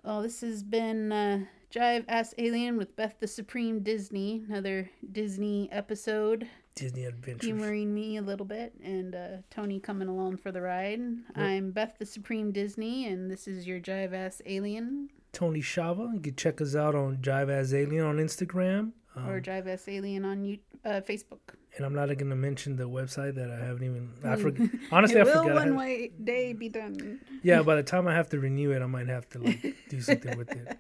[0.04, 4.44] Well, this has been uh, Jive Ass Alien with Beth the Supreme Disney.
[4.50, 6.48] Another Disney episode.
[6.74, 7.46] Disney Adventures.
[7.46, 11.02] Humoring me a little bit, and uh, Tony coming along for the ride.
[11.36, 15.10] I'm Beth the Supreme Disney, and this is your Jive Ass Alien.
[15.34, 16.14] Tony Shava.
[16.14, 18.92] You can check us out on Jive as Alien on Instagram.
[19.16, 21.40] Um, or Jive Ass Alien on you, uh, Facebook.
[21.76, 24.10] and I'm not going to mention the website that I haven't even.
[24.24, 24.70] I forgot.
[24.92, 25.52] Honestly, I will forgot.
[25.52, 27.20] I one way day be done.
[27.44, 30.00] yeah, by the time I have to renew it, I might have to like do
[30.10, 30.78] something with it.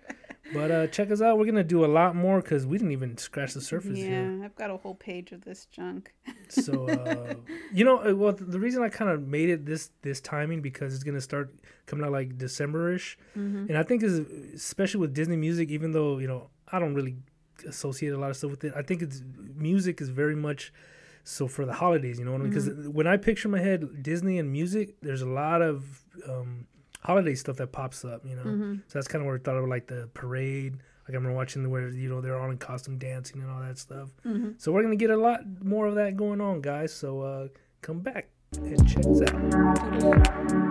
[0.54, 1.38] But uh, check us out.
[1.38, 4.42] We're gonna do a lot more because we didn't even scratch the surface Yeah, here.
[4.44, 6.14] I've got a whole page of this junk.
[6.50, 7.36] So uh,
[7.74, 10.94] you know, uh, well, the reason I kind of made it this this timing because
[10.94, 11.54] it's gonna start
[11.86, 13.66] coming out like December-ish, Mm-hmm.
[13.70, 14.20] and I think is
[14.56, 15.70] especially with Disney music.
[15.70, 17.16] Even though you know I don't really
[17.66, 19.22] associate a lot of stuff with it, I think it's
[19.56, 20.72] music is very much
[21.24, 22.18] so for the holidays.
[22.20, 22.54] You know what I mean?
[22.54, 26.66] Because when I picture my head Disney and music, there's a lot of um,
[27.02, 28.26] holiday stuff that pops up.
[28.26, 28.74] You know, Mm-hmm.
[28.88, 30.74] so that's kind of where I thought of like the parade.
[30.74, 33.78] Like I remember watching where you know they're all in costume dancing and all that
[33.78, 34.10] stuff.
[34.26, 34.52] Mm-hmm.
[34.58, 36.94] So we're gonna get a lot more of that going on, guys.
[36.94, 37.48] So uh,
[37.82, 40.71] come back and check us out.